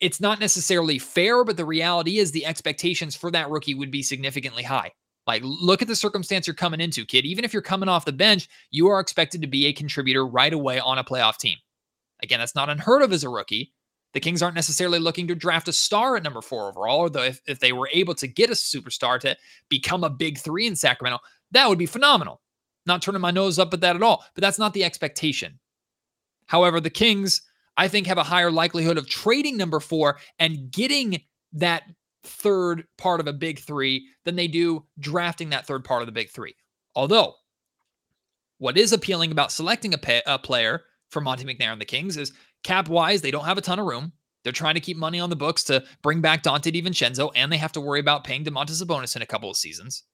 it's 0.00 0.20
not 0.20 0.40
necessarily 0.40 0.98
fair, 0.98 1.44
but 1.44 1.56
the 1.56 1.64
reality 1.64 2.18
is 2.18 2.32
the 2.32 2.46
expectations 2.46 3.14
for 3.14 3.30
that 3.30 3.48
rookie 3.48 3.74
would 3.74 3.92
be 3.92 4.02
significantly 4.02 4.64
high. 4.64 4.90
Like, 5.24 5.42
look 5.44 5.82
at 5.82 5.88
the 5.88 5.94
circumstance 5.94 6.48
you're 6.48 6.54
coming 6.54 6.80
into, 6.80 7.06
kid. 7.06 7.24
Even 7.26 7.44
if 7.44 7.52
you're 7.52 7.62
coming 7.62 7.88
off 7.88 8.04
the 8.04 8.12
bench, 8.12 8.48
you 8.72 8.88
are 8.88 8.98
expected 8.98 9.40
to 9.42 9.46
be 9.46 9.66
a 9.66 9.72
contributor 9.72 10.26
right 10.26 10.52
away 10.52 10.80
on 10.80 10.98
a 10.98 11.04
playoff 11.04 11.36
team. 11.36 11.58
Again, 12.24 12.40
that's 12.40 12.56
not 12.56 12.68
unheard 12.68 13.02
of 13.02 13.12
as 13.12 13.22
a 13.22 13.28
rookie. 13.28 13.72
The 14.12 14.20
Kings 14.20 14.42
aren't 14.42 14.56
necessarily 14.56 14.98
looking 14.98 15.28
to 15.28 15.34
draft 15.34 15.68
a 15.68 15.72
star 15.72 16.16
at 16.16 16.22
number 16.22 16.42
four 16.42 16.68
overall, 16.68 17.02
although 17.02 17.22
if, 17.22 17.40
if 17.46 17.60
they 17.60 17.72
were 17.72 17.88
able 17.92 18.14
to 18.16 18.26
get 18.26 18.50
a 18.50 18.54
superstar 18.54 19.20
to 19.20 19.36
become 19.68 20.02
a 20.02 20.10
big 20.10 20.38
three 20.38 20.66
in 20.66 20.74
Sacramento, 20.74 21.20
that 21.52 21.68
would 21.68 21.78
be 21.78 21.86
phenomenal. 21.86 22.40
Not 22.86 23.02
turning 23.02 23.20
my 23.20 23.30
nose 23.30 23.58
up 23.58 23.72
at 23.72 23.80
that 23.82 23.96
at 23.96 24.02
all, 24.02 24.24
but 24.34 24.42
that's 24.42 24.58
not 24.58 24.72
the 24.72 24.84
expectation. 24.84 25.58
However, 26.46 26.80
the 26.80 26.90
Kings, 26.90 27.42
I 27.76 27.86
think, 27.86 28.06
have 28.08 28.18
a 28.18 28.24
higher 28.24 28.50
likelihood 28.50 28.98
of 28.98 29.08
trading 29.08 29.56
number 29.56 29.78
four 29.78 30.18
and 30.40 30.70
getting 30.72 31.20
that 31.52 31.84
third 32.24 32.84
part 32.98 33.20
of 33.20 33.28
a 33.28 33.32
big 33.32 33.60
three 33.60 34.08
than 34.24 34.34
they 34.34 34.48
do 34.48 34.84
drafting 34.98 35.50
that 35.50 35.66
third 35.66 35.84
part 35.84 36.02
of 36.02 36.06
the 36.06 36.12
big 36.12 36.30
three. 36.30 36.54
Although, 36.96 37.34
what 38.58 38.76
is 38.76 38.92
appealing 38.92 39.30
about 39.30 39.52
selecting 39.52 39.94
a, 39.94 39.98
pay, 39.98 40.20
a 40.26 40.38
player 40.38 40.82
for 41.10 41.20
Monte 41.20 41.44
McNair 41.44 41.72
and 41.72 41.80
the 41.80 41.86
Kings 41.86 42.16
is 42.16 42.32
cap 42.62 42.88
wise, 42.88 43.22
they 43.22 43.30
don't 43.30 43.44
have 43.44 43.58
a 43.58 43.62
ton 43.62 43.78
of 43.78 43.86
room. 43.86 44.12
They're 44.42 44.52
trying 44.52 44.74
to 44.74 44.80
keep 44.80 44.96
money 44.96 45.20
on 45.20 45.30
the 45.30 45.36
books 45.36 45.64
to 45.64 45.84
bring 46.02 46.20
back 46.20 46.42
Donte 46.42 46.72
DiVincenzo, 46.72 47.30
and 47.34 47.52
they 47.52 47.58
have 47.58 47.72
to 47.72 47.80
worry 47.80 48.00
about 48.00 48.24
paying 48.24 48.44
Domantas 48.44 48.82
Sabonis 48.82 49.16
in 49.16 49.22
a 49.22 49.26
couple 49.26 49.50
of 49.50 49.56
seasons. 49.56 50.04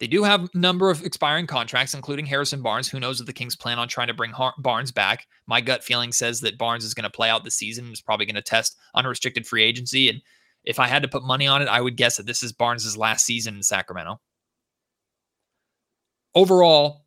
They 0.00 0.06
do 0.06 0.22
have 0.22 0.44
a 0.44 0.58
number 0.58 0.90
of 0.90 1.04
expiring 1.04 1.46
contracts, 1.46 1.94
including 1.94 2.26
Harrison 2.26 2.62
Barnes. 2.62 2.88
Who 2.88 3.00
knows 3.00 3.20
if 3.20 3.26
the 3.26 3.32
Kings 3.32 3.56
plan 3.56 3.78
on 3.78 3.88
trying 3.88 4.06
to 4.08 4.14
bring 4.14 4.32
Barnes 4.58 4.92
back? 4.92 5.26
My 5.46 5.60
gut 5.60 5.82
feeling 5.82 6.12
says 6.12 6.40
that 6.40 6.58
Barnes 6.58 6.84
is 6.84 6.94
going 6.94 7.04
to 7.04 7.10
play 7.10 7.28
out 7.28 7.44
the 7.44 7.50
season, 7.50 7.90
is 7.92 8.00
probably 8.00 8.26
going 8.26 8.36
to 8.36 8.42
test 8.42 8.76
unrestricted 8.94 9.46
free 9.46 9.64
agency, 9.64 10.08
and 10.08 10.20
if 10.64 10.78
I 10.78 10.86
had 10.86 11.02
to 11.02 11.08
put 11.08 11.24
money 11.24 11.46
on 11.46 11.62
it, 11.62 11.68
I 11.68 11.80
would 11.80 11.96
guess 11.96 12.16
that 12.16 12.26
this 12.26 12.42
is 12.42 12.52
Barnes's 12.52 12.96
last 12.96 13.24
season 13.24 13.56
in 13.56 13.62
Sacramento. 13.62 14.20
Overall, 16.34 17.06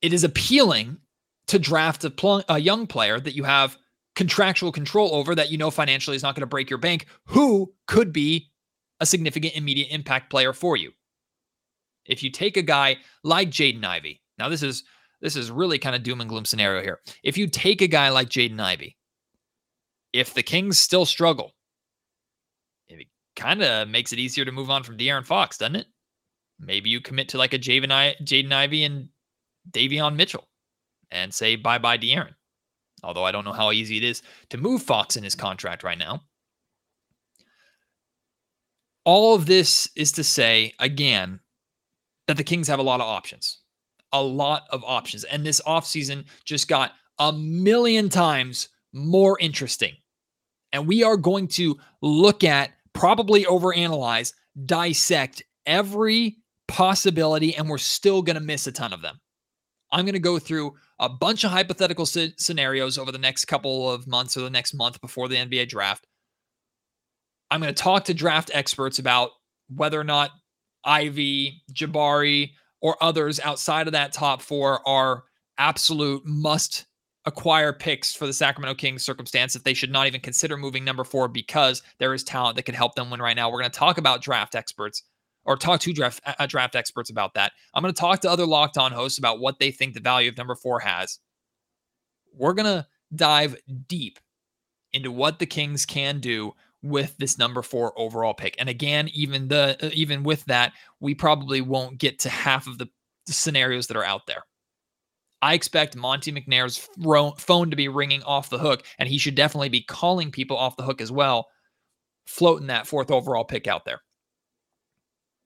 it 0.00 0.12
is 0.12 0.24
appealing 0.24 0.98
to 1.52 1.58
draft 1.58 2.02
a, 2.02 2.08
pl- 2.08 2.42
a 2.48 2.58
young 2.58 2.86
player 2.86 3.20
that 3.20 3.36
you 3.36 3.44
have 3.44 3.76
contractual 4.16 4.72
control 4.72 5.14
over 5.14 5.34
that 5.34 5.50
you 5.50 5.58
know 5.58 5.70
financially 5.70 6.16
is 6.16 6.22
not 6.22 6.34
going 6.34 6.40
to 6.40 6.46
break 6.46 6.70
your 6.70 6.78
bank, 6.78 7.04
who 7.26 7.70
could 7.86 8.10
be 8.10 8.50
a 9.00 9.06
significant 9.06 9.54
immediate 9.54 9.88
impact 9.90 10.30
player 10.30 10.54
for 10.54 10.78
you. 10.78 10.92
If 12.06 12.22
you 12.22 12.30
take 12.30 12.56
a 12.56 12.62
guy 12.62 12.96
like 13.22 13.50
Jaden 13.50 13.84
Ivey, 13.84 14.22
now 14.38 14.48
this 14.48 14.62
is 14.62 14.84
this 15.20 15.36
is 15.36 15.50
really 15.50 15.78
kind 15.78 15.94
of 15.94 16.02
doom 16.02 16.22
and 16.22 16.30
gloom 16.30 16.46
scenario 16.46 16.80
here. 16.80 17.00
If 17.22 17.36
you 17.36 17.46
take 17.48 17.82
a 17.82 17.86
guy 17.86 18.08
like 18.08 18.30
Jaden 18.30 18.58
Ivey, 18.58 18.96
if 20.14 20.32
the 20.32 20.42
Kings 20.42 20.78
still 20.78 21.04
struggle, 21.04 21.52
it 22.88 23.08
kind 23.36 23.62
of 23.62 23.88
makes 23.88 24.14
it 24.14 24.18
easier 24.18 24.46
to 24.46 24.52
move 24.52 24.70
on 24.70 24.84
from 24.84 24.96
De'Aaron 24.96 25.26
Fox, 25.26 25.58
doesn't 25.58 25.76
it? 25.76 25.86
Maybe 26.58 26.88
you 26.88 27.02
commit 27.02 27.28
to 27.30 27.38
like 27.38 27.52
a 27.52 27.58
Jaden, 27.58 28.52
Ivey 28.52 28.84
and 28.84 29.10
Davion 29.70 30.16
Mitchell 30.16 30.48
and 31.12 31.32
say 31.32 31.56
bye 31.56 31.78
bye 31.78 31.98
De'Aaron. 31.98 32.34
Although 33.04 33.24
I 33.24 33.32
don't 33.32 33.44
know 33.44 33.52
how 33.52 33.72
easy 33.72 33.96
it 33.96 34.04
is 34.04 34.22
to 34.50 34.58
move 34.58 34.82
Fox 34.82 35.16
in 35.16 35.24
his 35.24 35.34
contract 35.34 35.82
right 35.82 35.98
now. 35.98 36.22
All 39.04 39.34
of 39.34 39.46
this 39.46 39.90
is 39.96 40.12
to 40.12 40.24
say, 40.24 40.74
again, 40.78 41.40
that 42.28 42.36
the 42.36 42.44
Kings 42.44 42.68
have 42.68 42.78
a 42.78 42.84
lot 42.84 43.00
of 43.00 43.08
options. 43.08 43.58
A 44.12 44.22
lot 44.22 44.64
of 44.70 44.84
options. 44.84 45.24
And 45.24 45.44
this 45.44 45.60
offseason 45.66 46.24
just 46.44 46.68
got 46.68 46.92
a 47.18 47.32
million 47.32 48.08
times 48.08 48.68
more 48.92 49.38
interesting. 49.40 49.94
And 50.72 50.86
we 50.86 51.02
are 51.02 51.16
going 51.16 51.48
to 51.48 51.78
look 52.00 52.44
at 52.44 52.70
probably 52.92 53.44
overanalyze, 53.44 54.32
dissect 54.66 55.42
every 55.66 56.36
possibility, 56.68 57.56
and 57.56 57.68
we're 57.68 57.78
still 57.78 58.22
going 58.22 58.38
to 58.38 58.42
miss 58.42 58.66
a 58.66 58.72
ton 58.72 58.92
of 58.92 59.02
them. 59.02 59.18
I'm 59.92 60.04
going 60.04 60.14
to 60.14 60.18
go 60.18 60.38
through 60.38 60.74
a 60.98 61.08
bunch 61.08 61.44
of 61.44 61.50
hypothetical 61.50 62.06
c- 62.06 62.34
scenarios 62.38 62.98
over 62.98 63.12
the 63.12 63.18
next 63.18 63.44
couple 63.44 63.90
of 63.90 64.06
months 64.06 64.36
or 64.36 64.40
the 64.40 64.50
next 64.50 64.74
month 64.74 65.00
before 65.00 65.28
the 65.28 65.36
NBA 65.36 65.68
draft. 65.68 66.06
I'm 67.50 67.60
going 67.60 67.72
to 67.72 67.82
talk 67.82 68.04
to 68.04 68.14
draft 68.14 68.50
experts 68.54 68.98
about 68.98 69.30
whether 69.68 70.00
or 70.00 70.04
not 70.04 70.30
Ivey, 70.84 71.62
Jabari, 71.72 72.52
or 72.80 72.96
others 73.02 73.38
outside 73.40 73.86
of 73.86 73.92
that 73.92 74.12
top 74.12 74.40
four 74.40 74.86
are 74.88 75.24
absolute 75.58 76.24
must 76.24 76.86
acquire 77.24 77.72
picks 77.72 78.14
for 78.14 78.26
the 78.26 78.32
Sacramento 78.32 78.74
Kings 78.74 79.04
circumstance 79.04 79.52
that 79.52 79.64
they 79.64 79.74
should 79.74 79.92
not 79.92 80.06
even 80.06 80.20
consider 80.20 80.56
moving 80.56 80.84
number 80.84 81.04
four 81.04 81.28
because 81.28 81.82
there 81.98 82.14
is 82.14 82.24
talent 82.24 82.56
that 82.56 82.64
could 82.64 82.74
help 82.74 82.94
them 82.94 83.10
win 83.10 83.22
right 83.22 83.36
now. 83.36 83.48
We're 83.48 83.60
going 83.60 83.70
to 83.70 83.78
talk 83.78 83.98
about 83.98 84.22
draft 84.22 84.54
experts 84.54 85.04
or 85.44 85.56
talk 85.56 85.80
to 85.80 85.92
draft 85.92 86.20
uh, 86.26 86.46
draft 86.46 86.76
experts 86.76 87.10
about 87.10 87.34
that. 87.34 87.52
I'm 87.74 87.82
going 87.82 87.92
to 87.92 88.00
talk 88.00 88.20
to 88.20 88.30
other 88.30 88.46
locked 88.46 88.78
on 88.78 88.92
hosts 88.92 89.18
about 89.18 89.40
what 89.40 89.58
they 89.58 89.70
think 89.70 89.94
the 89.94 90.00
value 90.00 90.28
of 90.28 90.36
number 90.36 90.54
four 90.54 90.80
has. 90.80 91.18
We're 92.34 92.54
going 92.54 92.66
to 92.66 92.86
dive 93.14 93.56
deep 93.88 94.18
into 94.92 95.10
what 95.10 95.38
the 95.38 95.46
Kings 95.46 95.84
can 95.86 96.20
do 96.20 96.52
with 96.82 97.16
this 97.18 97.38
number 97.38 97.62
four 97.62 97.98
overall 97.98 98.34
pick. 98.34 98.56
And 98.58 98.68
again, 98.68 99.08
even 99.14 99.48
the 99.48 99.76
uh, 99.80 99.90
even 99.92 100.22
with 100.22 100.44
that, 100.46 100.72
we 101.00 101.14
probably 101.14 101.60
won't 101.60 101.98
get 101.98 102.18
to 102.20 102.28
half 102.28 102.66
of 102.66 102.78
the 102.78 102.88
scenarios 103.26 103.86
that 103.86 103.96
are 103.96 104.04
out 104.04 104.26
there. 104.26 104.42
I 105.40 105.54
expect 105.54 105.96
Monte 105.96 106.30
McNair's 106.30 106.88
phone 107.38 107.70
to 107.70 107.76
be 107.76 107.88
ringing 107.88 108.22
off 108.22 108.50
the 108.50 108.58
hook, 108.58 108.84
and 108.98 109.08
he 109.08 109.18
should 109.18 109.34
definitely 109.34 109.70
be 109.70 109.82
calling 109.82 110.30
people 110.30 110.56
off 110.56 110.76
the 110.76 110.84
hook 110.84 111.00
as 111.00 111.10
well, 111.10 111.48
floating 112.26 112.68
that 112.68 112.86
fourth 112.86 113.10
overall 113.10 113.44
pick 113.44 113.66
out 113.66 113.84
there. 113.84 114.00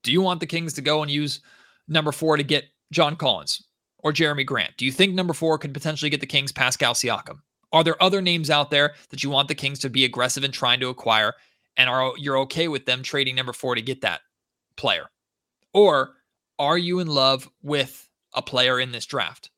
Do 0.06 0.12
you 0.12 0.22
want 0.22 0.38
the 0.38 0.46
Kings 0.46 0.72
to 0.74 0.82
go 0.82 1.02
and 1.02 1.10
use 1.10 1.40
number 1.88 2.12
four 2.12 2.36
to 2.36 2.44
get 2.44 2.66
John 2.92 3.16
Collins 3.16 3.60
or 3.98 4.12
Jerami 4.12 4.46
Grant? 4.46 4.76
Do 4.76 4.84
you 4.84 4.92
think 4.92 5.12
number 5.12 5.34
four 5.34 5.58
could 5.58 5.74
potentially 5.74 6.10
get 6.10 6.20
the 6.20 6.28
Kings 6.28 6.52
Pascal 6.52 6.94
Siakam? 6.94 7.40
Are 7.72 7.82
there 7.82 8.00
other 8.00 8.22
names 8.22 8.48
out 8.48 8.70
there 8.70 8.94
that 9.10 9.24
you 9.24 9.30
want 9.30 9.48
the 9.48 9.56
Kings 9.56 9.80
to 9.80 9.90
be 9.90 10.04
aggressive 10.04 10.44
in 10.44 10.52
trying 10.52 10.78
to 10.78 10.90
acquire, 10.90 11.34
and 11.76 11.90
are 11.90 12.12
you're 12.18 12.38
okay 12.38 12.68
with 12.68 12.86
them 12.86 13.02
trading 13.02 13.34
number 13.34 13.52
four 13.52 13.74
to 13.74 13.82
get 13.82 14.02
that 14.02 14.20
player? 14.76 15.06
Or 15.74 16.12
are 16.56 16.78
you 16.78 17.00
in 17.00 17.08
love 17.08 17.50
with 17.64 18.08
a 18.32 18.42
player 18.42 18.78
in 18.78 18.92
this 18.92 19.06
draft? 19.06 19.50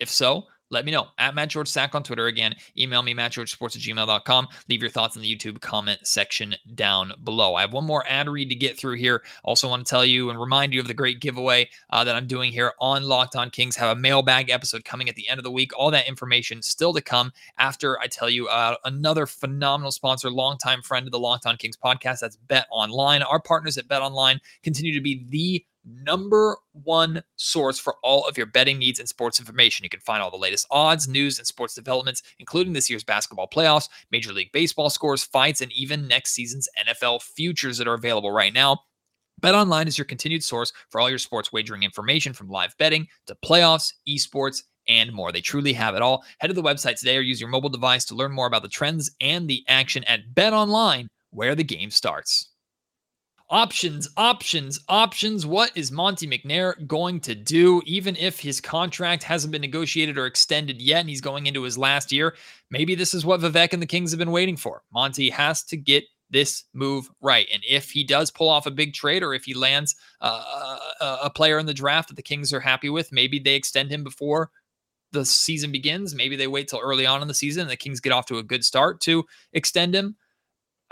If 0.00 0.10
so, 0.10 0.46
let 0.70 0.84
me 0.84 0.92
know 0.92 1.08
at 1.18 1.34
Matt 1.34 1.50
George 1.50 1.68
Sack 1.68 1.94
on 1.94 2.02
Twitter. 2.02 2.26
Again, 2.26 2.54
email 2.78 3.02
me, 3.02 3.14
mattgeorgesports 3.14 3.76
at 3.76 3.82
gmail.com. 3.82 4.48
Leave 4.68 4.80
your 4.80 4.90
thoughts 4.90 5.16
in 5.16 5.22
the 5.22 5.36
YouTube 5.36 5.60
comment 5.60 5.98
section 6.04 6.54
down 6.74 7.12
below. 7.24 7.54
I 7.56 7.62
have 7.62 7.72
one 7.72 7.84
more 7.84 8.04
ad 8.08 8.28
read 8.28 8.48
to 8.50 8.54
get 8.54 8.78
through 8.78 8.96
here. 8.96 9.22
Also, 9.44 9.68
want 9.68 9.84
to 9.84 9.90
tell 9.90 10.04
you 10.04 10.30
and 10.30 10.40
remind 10.40 10.72
you 10.72 10.80
of 10.80 10.86
the 10.86 10.94
great 10.94 11.20
giveaway 11.20 11.68
uh, 11.90 12.04
that 12.04 12.14
I'm 12.14 12.26
doing 12.26 12.52
here 12.52 12.72
on 12.80 13.04
Locked 13.04 13.36
On 13.36 13.50
Kings. 13.50 13.76
Have 13.76 13.96
a 13.96 14.00
mailbag 14.00 14.50
episode 14.50 14.84
coming 14.84 15.08
at 15.08 15.16
the 15.16 15.28
end 15.28 15.38
of 15.38 15.44
the 15.44 15.50
week. 15.50 15.72
All 15.76 15.90
that 15.90 16.08
information 16.08 16.62
still 16.62 16.92
to 16.94 17.00
come 17.00 17.32
after 17.58 17.98
I 18.00 18.06
tell 18.06 18.30
you 18.30 18.48
uh, 18.48 18.76
another 18.84 19.26
phenomenal 19.26 19.92
sponsor, 19.92 20.30
longtime 20.30 20.82
friend 20.82 21.06
of 21.06 21.12
the 21.12 21.18
Locked 21.18 21.46
On 21.46 21.56
Kings 21.56 21.76
podcast. 21.76 22.20
That's 22.20 22.36
Bet 22.36 22.66
Online. 22.70 23.22
Our 23.22 23.40
partners 23.40 23.76
at 23.76 23.88
Bet 23.88 24.02
Online 24.02 24.40
continue 24.62 24.94
to 24.94 25.00
be 25.00 25.26
the 25.28 25.64
number 25.84 26.56
one 26.72 27.22
source 27.36 27.78
for 27.78 27.96
all 28.02 28.26
of 28.26 28.36
your 28.36 28.46
betting 28.46 28.78
needs 28.78 28.98
and 28.98 29.08
sports 29.08 29.38
information. 29.38 29.84
You 29.84 29.90
can 29.90 30.00
find 30.00 30.22
all 30.22 30.30
the 30.30 30.36
latest 30.36 30.66
odds, 30.70 31.08
news, 31.08 31.38
and 31.38 31.46
sports 31.46 31.74
developments, 31.74 32.22
including 32.38 32.72
this 32.72 32.90
year's 32.90 33.04
basketball 33.04 33.48
playoffs, 33.48 33.88
Major 34.10 34.32
League 34.32 34.52
Baseball 34.52 34.90
scores, 34.90 35.24
fights, 35.24 35.60
and 35.60 35.72
even 35.72 36.08
next 36.08 36.32
season's 36.32 36.68
NFL 36.86 37.22
futures 37.22 37.78
that 37.78 37.88
are 37.88 37.94
available 37.94 38.30
right 38.30 38.52
now. 38.52 38.80
BetOnline 39.40 39.86
is 39.86 39.96
your 39.96 40.04
continued 40.04 40.44
source 40.44 40.72
for 40.90 41.00
all 41.00 41.08
your 41.08 41.18
sports 41.18 41.52
wagering 41.52 41.82
information 41.82 42.32
from 42.32 42.50
live 42.50 42.74
betting 42.78 43.08
to 43.26 43.36
playoffs, 43.44 43.92
esports, 44.06 44.62
and 44.88 45.12
more. 45.12 45.32
They 45.32 45.40
truly 45.40 45.72
have 45.72 45.94
it 45.94 46.02
all. 46.02 46.24
Head 46.38 46.48
to 46.48 46.52
the 46.52 46.62
website 46.62 46.98
today 46.98 47.16
or 47.16 47.22
use 47.22 47.40
your 47.40 47.48
mobile 47.48 47.68
device 47.68 48.04
to 48.06 48.14
learn 48.14 48.32
more 48.32 48.46
about 48.46 48.62
the 48.62 48.68
trends 48.68 49.10
and 49.20 49.48
the 49.48 49.64
action 49.68 50.04
at 50.04 50.34
BetOnline, 50.34 51.06
where 51.30 51.54
the 51.54 51.64
game 51.64 51.90
starts. 51.90 52.49
Options, 53.52 54.08
options, 54.16 54.78
options. 54.88 55.44
What 55.44 55.72
is 55.74 55.90
Monte 55.90 56.24
McNair 56.24 56.86
going 56.86 57.18
to 57.22 57.34
do, 57.34 57.82
even 57.84 58.14
if 58.14 58.38
his 58.38 58.60
contract 58.60 59.24
hasn't 59.24 59.50
been 59.50 59.60
negotiated 59.60 60.16
or 60.16 60.26
extended 60.26 60.80
yet 60.80 61.00
and 61.00 61.08
he's 61.08 61.20
going 61.20 61.48
into 61.48 61.62
his 61.62 61.76
last 61.76 62.12
year? 62.12 62.36
Maybe 62.70 62.94
this 62.94 63.12
is 63.12 63.26
what 63.26 63.40
Vivek 63.40 63.72
and 63.72 63.82
the 63.82 63.86
Kings 63.86 64.12
have 64.12 64.20
been 64.20 64.30
waiting 64.30 64.56
for. 64.56 64.82
Monte 64.92 65.30
has 65.30 65.64
to 65.64 65.76
get 65.76 66.04
this 66.30 66.62
move 66.74 67.10
right. 67.20 67.48
And 67.52 67.60
if 67.68 67.90
he 67.90 68.04
does 68.04 68.30
pull 68.30 68.48
off 68.48 68.66
a 68.66 68.70
big 68.70 68.94
trade 68.94 69.24
or 69.24 69.34
if 69.34 69.42
he 69.42 69.54
lands 69.54 69.96
uh, 70.20 70.78
a 71.00 71.30
player 71.30 71.58
in 71.58 71.66
the 71.66 71.74
draft 71.74 72.08
that 72.10 72.14
the 72.14 72.22
Kings 72.22 72.52
are 72.52 72.60
happy 72.60 72.88
with, 72.88 73.10
maybe 73.10 73.40
they 73.40 73.56
extend 73.56 73.90
him 73.90 74.04
before 74.04 74.52
the 75.10 75.24
season 75.24 75.72
begins. 75.72 76.14
Maybe 76.14 76.36
they 76.36 76.46
wait 76.46 76.68
till 76.68 76.78
early 76.78 77.04
on 77.04 77.20
in 77.20 77.26
the 77.26 77.34
season 77.34 77.62
and 77.62 77.70
the 77.70 77.76
Kings 77.76 77.98
get 77.98 78.12
off 78.12 78.26
to 78.26 78.38
a 78.38 78.44
good 78.44 78.64
start 78.64 79.00
to 79.00 79.24
extend 79.52 79.92
him. 79.92 80.14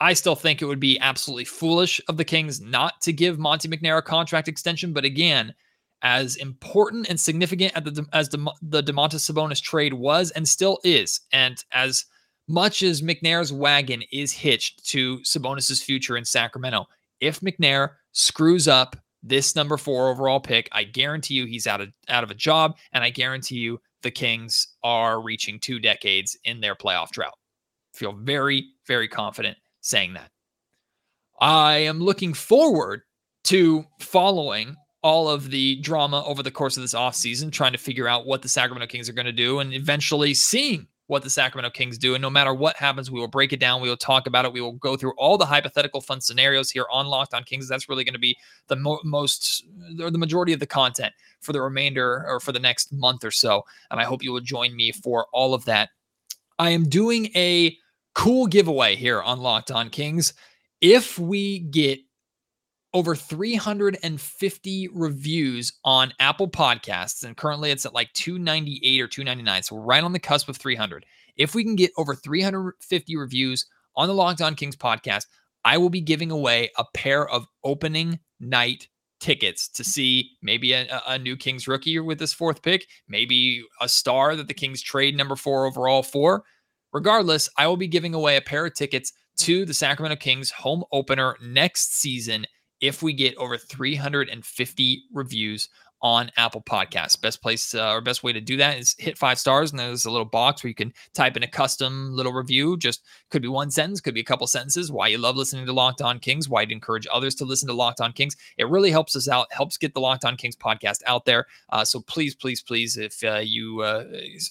I 0.00 0.12
still 0.12 0.36
think 0.36 0.62
it 0.62 0.66
would 0.66 0.80
be 0.80 0.98
absolutely 1.00 1.44
foolish 1.44 2.00
of 2.08 2.16
the 2.16 2.24
Kings 2.24 2.60
not 2.60 3.00
to 3.02 3.12
give 3.12 3.38
Monte 3.38 3.68
McNair 3.68 3.98
a 3.98 4.02
contract 4.02 4.48
extension. 4.48 4.92
But 4.92 5.04
again, 5.04 5.54
as 6.02 6.36
important 6.36 7.08
and 7.08 7.18
significant 7.18 7.72
as 8.12 8.28
the, 8.28 8.52
the, 8.62 8.82
Domantas 8.82 9.28
Sabonis 9.28 9.60
trade 9.60 9.94
was 9.94 10.30
and 10.32 10.48
still 10.48 10.78
is, 10.84 11.20
and 11.32 11.64
as 11.72 12.04
much 12.46 12.82
as 12.82 13.02
McNair's 13.02 13.52
wagon 13.52 14.02
is 14.12 14.32
hitched 14.32 14.86
to 14.88 15.18
Sabonis's 15.18 15.82
future 15.82 16.16
in 16.16 16.24
Sacramento, 16.24 16.86
if 17.20 17.40
McNair 17.40 17.90
screws 18.12 18.68
up 18.68 18.96
this 19.24 19.56
number 19.56 19.76
four 19.76 20.08
overall 20.08 20.38
pick, 20.38 20.68
I 20.70 20.84
guarantee 20.84 21.34
you 21.34 21.46
he's 21.46 21.66
out 21.66 21.80
of 21.80 21.88
out 22.08 22.22
of 22.22 22.30
a 22.30 22.34
job, 22.34 22.76
and 22.92 23.02
I 23.02 23.10
guarantee 23.10 23.56
you 23.56 23.80
the 24.02 24.12
Kings 24.12 24.68
are 24.84 25.20
reaching 25.20 25.58
two 25.58 25.80
decades 25.80 26.38
in 26.44 26.60
their 26.60 26.76
playoff 26.76 27.10
drought. 27.10 27.36
Feel 27.92 28.12
very, 28.12 28.68
very 28.86 29.08
confident 29.08 29.58
saying 29.88 30.14
that. 30.14 30.30
I 31.40 31.76
am 31.78 32.00
looking 32.00 32.34
forward 32.34 33.02
to 33.44 33.84
following 34.00 34.76
all 35.02 35.28
of 35.28 35.50
the 35.50 35.76
drama 35.80 36.24
over 36.26 36.42
the 36.42 36.50
course 36.50 36.76
of 36.76 36.82
this 36.82 36.94
offseason, 36.94 37.52
trying 37.52 37.72
to 37.72 37.78
figure 37.78 38.08
out 38.08 38.26
what 38.26 38.42
the 38.42 38.48
Sacramento 38.48 38.90
Kings 38.90 39.08
are 39.08 39.12
going 39.12 39.26
to 39.26 39.32
do 39.32 39.60
and 39.60 39.72
eventually 39.72 40.34
seeing 40.34 40.86
what 41.06 41.22
the 41.22 41.30
Sacramento 41.30 41.70
Kings 41.70 41.96
do. 41.96 42.14
And 42.14 42.20
no 42.20 42.28
matter 42.28 42.52
what 42.52 42.76
happens, 42.76 43.10
we 43.10 43.18
will 43.18 43.28
break 43.28 43.52
it 43.52 43.60
down. 43.60 43.80
We 43.80 43.88
will 43.88 43.96
talk 43.96 44.26
about 44.26 44.44
it. 44.44 44.52
We 44.52 44.60
will 44.60 44.72
go 44.72 44.96
through 44.96 45.12
all 45.16 45.38
the 45.38 45.46
hypothetical 45.46 46.02
fun 46.02 46.20
scenarios 46.20 46.70
here 46.70 46.84
on 46.90 47.06
Locked 47.06 47.32
On 47.32 47.44
Kings. 47.44 47.68
That's 47.68 47.88
really 47.88 48.04
going 48.04 48.14
to 48.14 48.18
be 48.18 48.36
the 48.66 48.76
mo- 48.76 49.00
most 49.04 49.64
or 50.00 50.10
the 50.10 50.18
majority 50.18 50.52
of 50.52 50.60
the 50.60 50.66
content 50.66 51.14
for 51.40 51.52
the 51.54 51.62
remainder 51.62 52.26
or 52.28 52.40
for 52.40 52.52
the 52.52 52.60
next 52.60 52.92
month 52.92 53.24
or 53.24 53.30
so. 53.30 53.64
And 53.90 54.00
I 54.00 54.04
hope 54.04 54.22
you 54.22 54.32
will 54.32 54.40
join 54.40 54.76
me 54.76 54.92
for 54.92 55.28
all 55.32 55.54
of 55.54 55.64
that. 55.64 55.88
I 56.58 56.70
am 56.70 56.88
doing 56.88 57.30
a 57.34 57.78
cool 58.18 58.48
giveaway 58.48 58.96
here 58.96 59.22
on 59.22 59.38
Locked 59.38 59.70
On 59.70 59.88
Kings. 59.88 60.34
If 60.80 61.20
we 61.20 61.60
get 61.60 62.00
over 62.92 63.14
350 63.14 64.88
reviews 64.92 65.72
on 65.84 66.12
Apple 66.18 66.48
Podcasts, 66.48 67.22
and 67.22 67.36
currently 67.36 67.70
it's 67.70 67.86
at 67.86 67.94
like 67.94 68.12
298 68.14 69.00
or 69.00 69.06
299. 69.06 69.62
So 69.62 69.76
we're 69.76 69.82
right 69.82 70.02
on 70.02 70.12
the 70.12 70.18
cusp 70.18 70.48
of 70.48 70.56
300. 70.56 71.06
If 71.36 71.54
we 71.54 71.62
can 71.62 71.76
get 71.76 71.92
over 71.96 72.16
350 72.16 73.16
reviews 73.16 73.66
on 73.94 74.08
the 74.08 74.14
Locked 74.14 74.42
On 74.42 74.56
Kings 74.56 74.76
podcast, 74.76 75.26
I 75.64 75.78
will 75.78 75.90
be 75.90 76.00
giving 76.00 76.32
away 76.32 76.70
a 76.76 76.84
pair 76.94 77.28
of 77.28 77.46
opening 77.62 78.18
night 78.40 78.88
tickets 79.20 79.68
to 79.68 79.84
see 79.84 80.32
maybe 80.42 80.72
a, 80.72 80.88
a, 81.06 81.18
new 81.18 81.36
Kings 81.36 81.68
rookie 81.68 82.00
with 82.00 82.18
this 82.18 82.32
fourth 82.32 82.62
pick, 82.62 82.88
maybe 83.08 83.62
a 83.80 83.88
star 83.88 84.34
that 84.34 84.48
the 84.48 84.54
Kings 84.54 84.82
trade 84.82 85.16
number 85.16 85.36
four 85.36 85.66
overall 85.66 86.02
for. 86.02 86.42
Regardless, 86.92 87.48
I 87.56 87.66
will 87.66 87.76
be 87.76 87.88
giving 87.88 88.14
away 88.14 88.36
a 88.36 88.42
pair 88.42 88.66
of 88.66 88.74
tickets 88.74 89.12
to 89.38 89.64
the 89.64 89.74
Sacramento 89.74 90.16
Kings 90.16 90.50
home 90.50 90.84
opener 90.92 91.36
next 91.42 91.96
season 92.00 92.46
if 92.80 93.02
we 93.02 93.12
get 93.12 93.36
over 93.36 93.58
350 93.58 95.02
reviews 95.12 95.68
on 96.00 96.30
Apple 96.36 96.62
Podcasts. 96.62 97.20
Best 97.20 97.42
place 97.42 97.74
uh, 97.74 97.92
or 97.92 98.00
best 98.00 98.22
way 98.22 98.32
to 98.32 98.40
do 98.40 98.56
that 98.56 98.78
is 98.78 98.94
hit 98.98 99.18
five 99.18 99.38
stars, 99.38 99.70
and 99.70 99.78
there's 99.78 100.04
a 100.04 100.10
little 100.10 100.24
box 100.24 100.62
where 100.62 100.68
you 100.68 100.74
can 100.74 100.92
type 101.14 101.36
in 101.36 101.42
a 101.42 101.48
custom 101.48 102.14
little 102.14 102.32
review. 102.32 102.76
Just 102.76 103.02
could 103.30 103.42
be 103.42 103.48
one 103.48 103.70
sentence, 103.70 104.00
could 104.00 104.14
be 104.14 104.20
a 104.20 104.24
couple 104.24 104.46
sentences. 104.46 104.92
Why 104.92 105.08
you 105.08 105.18
love 105.18 105.36
listening 105.36 105.66
to 105.66 105.72
Locked 105.72 106.02
On 106.02 106.18
Kings, 106.18 106.48
why 106.48 106.62
you 106.62 106.68
encourage 106.70 107.06
others 107.12 107.34
to 107.36 107.44
listen 107.44 107.68
to 107.68 107.74
Locked 107.74 108.00
On 108.00 108.12
Kings. 108.12 108.36
It 108.56 108.68
really 108.68 108.90
helps 108.90 109.16
us 109.16 109.28
out, 109.28 109.46
helps 109.52 109.76
get 109.76 109.94
the 109.94 110.00
Locked 110.00 110.24
On 110.24 110.36
Kings 110.36 110.56
podcast 110.56 111.02
out 111.06 111.24
there. 111.24 111.46
Uh, 111.70 111.84
so 111.84 112.00
please, 112.00 112.34
please, 112.34 112.62
please, 112.62 112.96
if 112.96 113.22
uh, 113.24 113.38
you 113.38 113.80
uh, 113.80 114.04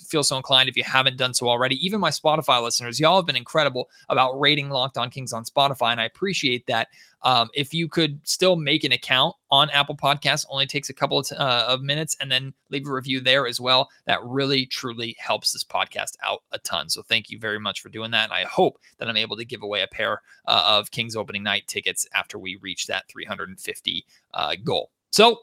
feel 0.08 0.24
so 0.24 0.38
inclined, 0.38 0.70
if 0.70 0.78
you 0.78 0.84
haven't 0.84 1.18
done 1.18 1.34
so 1.34 1.48
already, 1.48 1.84
even 1.86 2.00
my 2.00 2.10
Spotify 2.10 2.62
listeners, 2.62 3.00
y'all 3.00 3.16
have 3.18 3.26
been 3.26 3.36
incredible 3.36 3.90
about 4.10 4.40
rating 4.40 4.70
Locked 4.70 4.98
On 4.98 5.10
Kings 5.10 5.34
on 5.34 5.44
Spotify, 5.44 5.92
and 5.92 6.02
I 6.02 6.06
appreciate 6.06 6.66
that. 6.68 6.90
Um, 7.24 7.50
if 7.54 7.74
you 7.74 7.88
could 7.88 8.20
still 8.28 8.56
make 8.56 8.84
an 8.84 8.92
account 8.92 9.36
on 9.50 9.70
Apple 9.72 9.96
Podcasts, 9.96 10.46
only 10.50 10.68
takes 10.68 10.90
a 10.90 10.94
couple 10.94 11.20
of, 11.20 11.32
uh, 11.32 11.66
of, 11.68 11.82
minutes, 11.82 12.16
and 12.20 12.32
then 12.32 12.54
leave 12.70 12.88
a 12.88 12.94
review 12.94 13.20
there 13.20 13.48
as 13.48 13.60
well. 13.60 13.90
That 14.06 14.24
really, 14.24 14.66
truly 14.66 15.16
helps 15.20 15.52
this 15.52 15.64
podcast 15.64 16.16
out 16.24 16.44
a 16.52 16.60
ton. 16.60 16.90
So 16.90 17.02
thank 17.02 17.30
you 17.30 17.40
very 17.40 17.60
much 17.60 17.82
for 17.82 17.90
doing 17.90 18.12
that. 18.12 18.26
And 18.26 18.34
I 18.34 18.44
hope 18.44 18.80
that 18.98 19.08
I'm 19.08 19.18
able 19.18 19.38
to 19.38 19.46
give 19.46 19.64
away 19.64 19.82
a 19.82 19.88
pair 19.88 20.22
uh, 20.48 20.64
of 20.68 20.92
Kings 20.92 21.16
opening 21.16 21.44
night 21.44 21.68
tickets 21.68 22.08
after 22.14 22.38
we 22.38 22.58
reach 22.62 22.88
that 22.88 23.08
350 23.10 24.06
uh, 24.34 24.56
goal. 24.64 24.92
So 25.12 25.40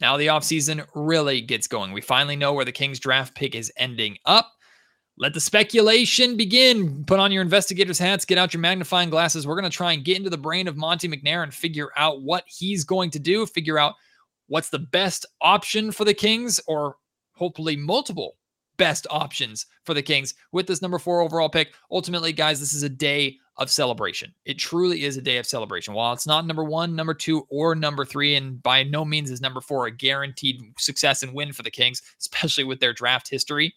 now 0.00 0.16
the 0.16 0.28
offseason 0.28 0.86
really 0.94 1.40
gets 1.40 1.66
going. 1.66 1.92
We 1.92 2.00
finally 2.00 2.36
know 2.36 2.52
where 2.52 2.64
the 2.64 2.72
Kings 2.72 2.98
draft 2.98 3.34
pick 3.34 3.54
is 3.54 3.72
ending 3.76 4.18
up. 4.24 4.52
Let 5.20 5.34
the 5.34 5.40
speculation 5.40 6.38
begin. 6.38 7.04
Put 7.04 7.20
on 7.20 7.30
your 7.30 7.42
investigator's 7.42 7.98
hats, 7.98 8.24
get 8.24 8.38
out 8.38 8.54
your 8.54 8.62
magnifying 8.62 9.10
glasses. 9.10 9.46
We're 9.46 9.60
going 9.60 9.70
to 9.70 9.76
try 9.76 9.92
and 9.92 10.02
get 10.02 10.16
into 10.16 10.30
the 10.30 10.38
brain 10.38 10.66
of 10.66 10.78
Monte 10.78 11.06
McNair 11.06 11.42
and 11.42 11.52
figure 11.52 11.90
out 11.98 12.22
what 12.22 12.44
he's 12.46 12.84
going 12.84 13.10
to 13.10 13.18
do, 13.18 13.44
figure 13.44 13.78
out 13.78 13.96
what's 14.46 14.70
the 14.70 14.78
best 14.78 15.26
option 15.42 15.92
for 15.92 16.06
the 16.06 16.14
Kings, 16.14 16.58
or 16.66 16.96
hopefully 17.34 17.76
multiple 17.76 18.38
best 18.78 19.06
options 19.10 19.66
for 19.84 19.92
the 19.92 20.00
Kings 20.00 20.32
with 20.52 20.66
this 20.66 20.80
number 20.80 20.98
four 20.98 21.20
overall 21.20 21.50
pick. 21.50 21.74
Ultimately, 21.90 22.32
guys, 22.32 22.58
this 22.58 22.72
is 22.72 22.82
a 22.82 22.88
day 22.88 23.36
of 23.58 23.70
celebration. 23.70 24.32
It 24.46 24.56
truly 24.56 25.04
is 25.04 25.18
a 25.18 25.22
day 25.22 25.36
of 25.36 25.44
celebration. 25.44 25.92
While 25.92 26.14
it's 26.14 26.26
not 26.26 26.46
number 26.46 26.64
one, 26.64 26.96
number 26.96 27.12
two, 27.12 27.46
or 27.50 27.74
number 27.74 28.06
three, 28.06 28.36
and 28.36 28.62
by 28.62 28.84
no 28.84 29.04
means 29.04 29.30
is 29.30 29.42
number 29.42 29.60
four 29.60 29.84
a 29.84 29.90
guaranteed 29.90 30.62
success 30.78 31.22
and 31.22 31.34
win 31.34 31.52
for 31.52 31.62
the 31.62 31.70
Kings, 31.70 32.00
especially 32.18 32.64
with 32.64 32.80
their 32.80 32.94
draft 32.94 33.28
history 33.28 33.74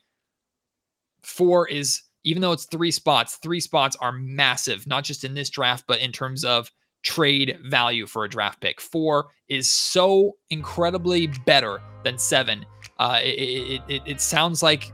four 1.23 1.67
is 1.67 2.01
even 2.23 2.41
though 2.41 2.53
it's 2.53 2.65
three 2.65 2.91
spots, 2.91 3.35
three 3.37 3.59
spots 3.59 3.97
are 3.99 4.13
massive, 4.13 4.87
not 4.87 5.03
just 5.03 5.23
in 5.23 5.33
this 5.33 5.49
draft, 5.49 5.83
but 5.87 5.99
in 5.99 6.11
terms 6.11 6.45
of 6.45 6.71
trade 7.03 7.59
value 7.65 8.07
for 8.07 8.23
a 8.23 8.29
draft 8.29 8.61
pick. 8.61 8.79
Four 8.79 9.27
is 9.49 9.69
so 9.69 10.37
incredibly 10.49 11.27
better 11.27 11.81
than 12.03 12.17
seven. 12.17 12.65
Uh, 12.97 13.19
it, 13.21 13.27
it, 13.27 13.81
it, 13.89 14.01
it 14.05 14.21
sounds 14.21 14.63
like 14.63 14.93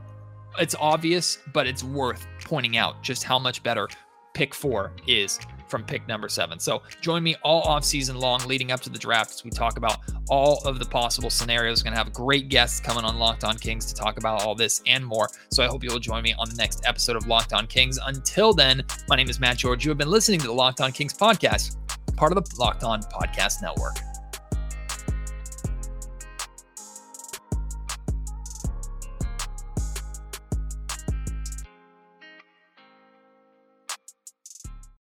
it's 0.58 0.74
obvious, 0.80 1.38
but 1.52 1.66
it's 1.68 1.84
worth 1.84 2.26
pointing 2.44 2.76
out 2.76 3.02
just 3.02 3.22
how 3.22 3.38
much 3.38 3.62
better 3.62 3.88
pick 4.34 4.54
four 4.54 4.92
is 5.06 5.38
from 5.70 5.84
pick 5.84 6.06
number 6.08 6.28
seven. 6.28 6.58
So 6.58 6.82
join 7.00 7.22
me 7.22 7.36
all 7.42 7.62
off 7.62 7.84
season 7.84 8.16
long 8.16 8.40
leading 8.46 8.72
up 8.72 8.80
to 8.80 8.90
the 8.90 8.98
draft 8.98 9.30
as 9.30 9.44
we 9.44 9.50
talk 9.50 9.76
about 9.76 9.98
all 10.28 10.60
of 10.66 10.78
the 10.78 10.84
possible 10.84 11.30
scenarios. 11.30 11.82
Going 11.82 11.92
to 11.92 11.98
have 11.98 12.12
great 12.12 12.48
guests 12.48 12.80
coming 12.80 13.04
on 13.04 13.18
Locked 13.18 13.44
On 13.44 13.56
Kings 13.56 13.86
to 13.86 13.94
talk 13.94 14.18
about 14.18 14.42
all 14.42 14.54
this 14.54 14.82
and 14.86 15.04
more. 15.04 15.28
So 15.50 15.62
I 15.62 15.66
hope 15.66 15.84
you'll 15.84 15.98
join 15.98 16.22
me 16.22 16.34
on 16.38 16.48
the 16.48 16.56
next 16.56 16.84
episode 16.86 17.16
of 17.16 17.26
Locked 17.26 17.52
On 17.52 17.66
Kings. 17.66 17.98
Until 18.04 18.52
then, 18.52 18.82
my 19.08 19.16
name 19.16 19.30
is 19.30 19.40
Matt 19.40 19.58
George. 19.58 19.84
You 19.84 19.90
have 19.90 19.98
been 19.98 20.10
listening 20.10 20.40
to 20.40 20.46
the 20.46 20.52
Locked 20.52 20.80
On 20.80 20.92
Kings 20.92 21.14
podcast, 21.14 21.76
part 22.16 22.36
of 22.36 22.42
the 22.42 22.56
Locked 22.58 22.84
On 22.84 23.00
Podcast 23.02 23.62
Network. 23.62 23.96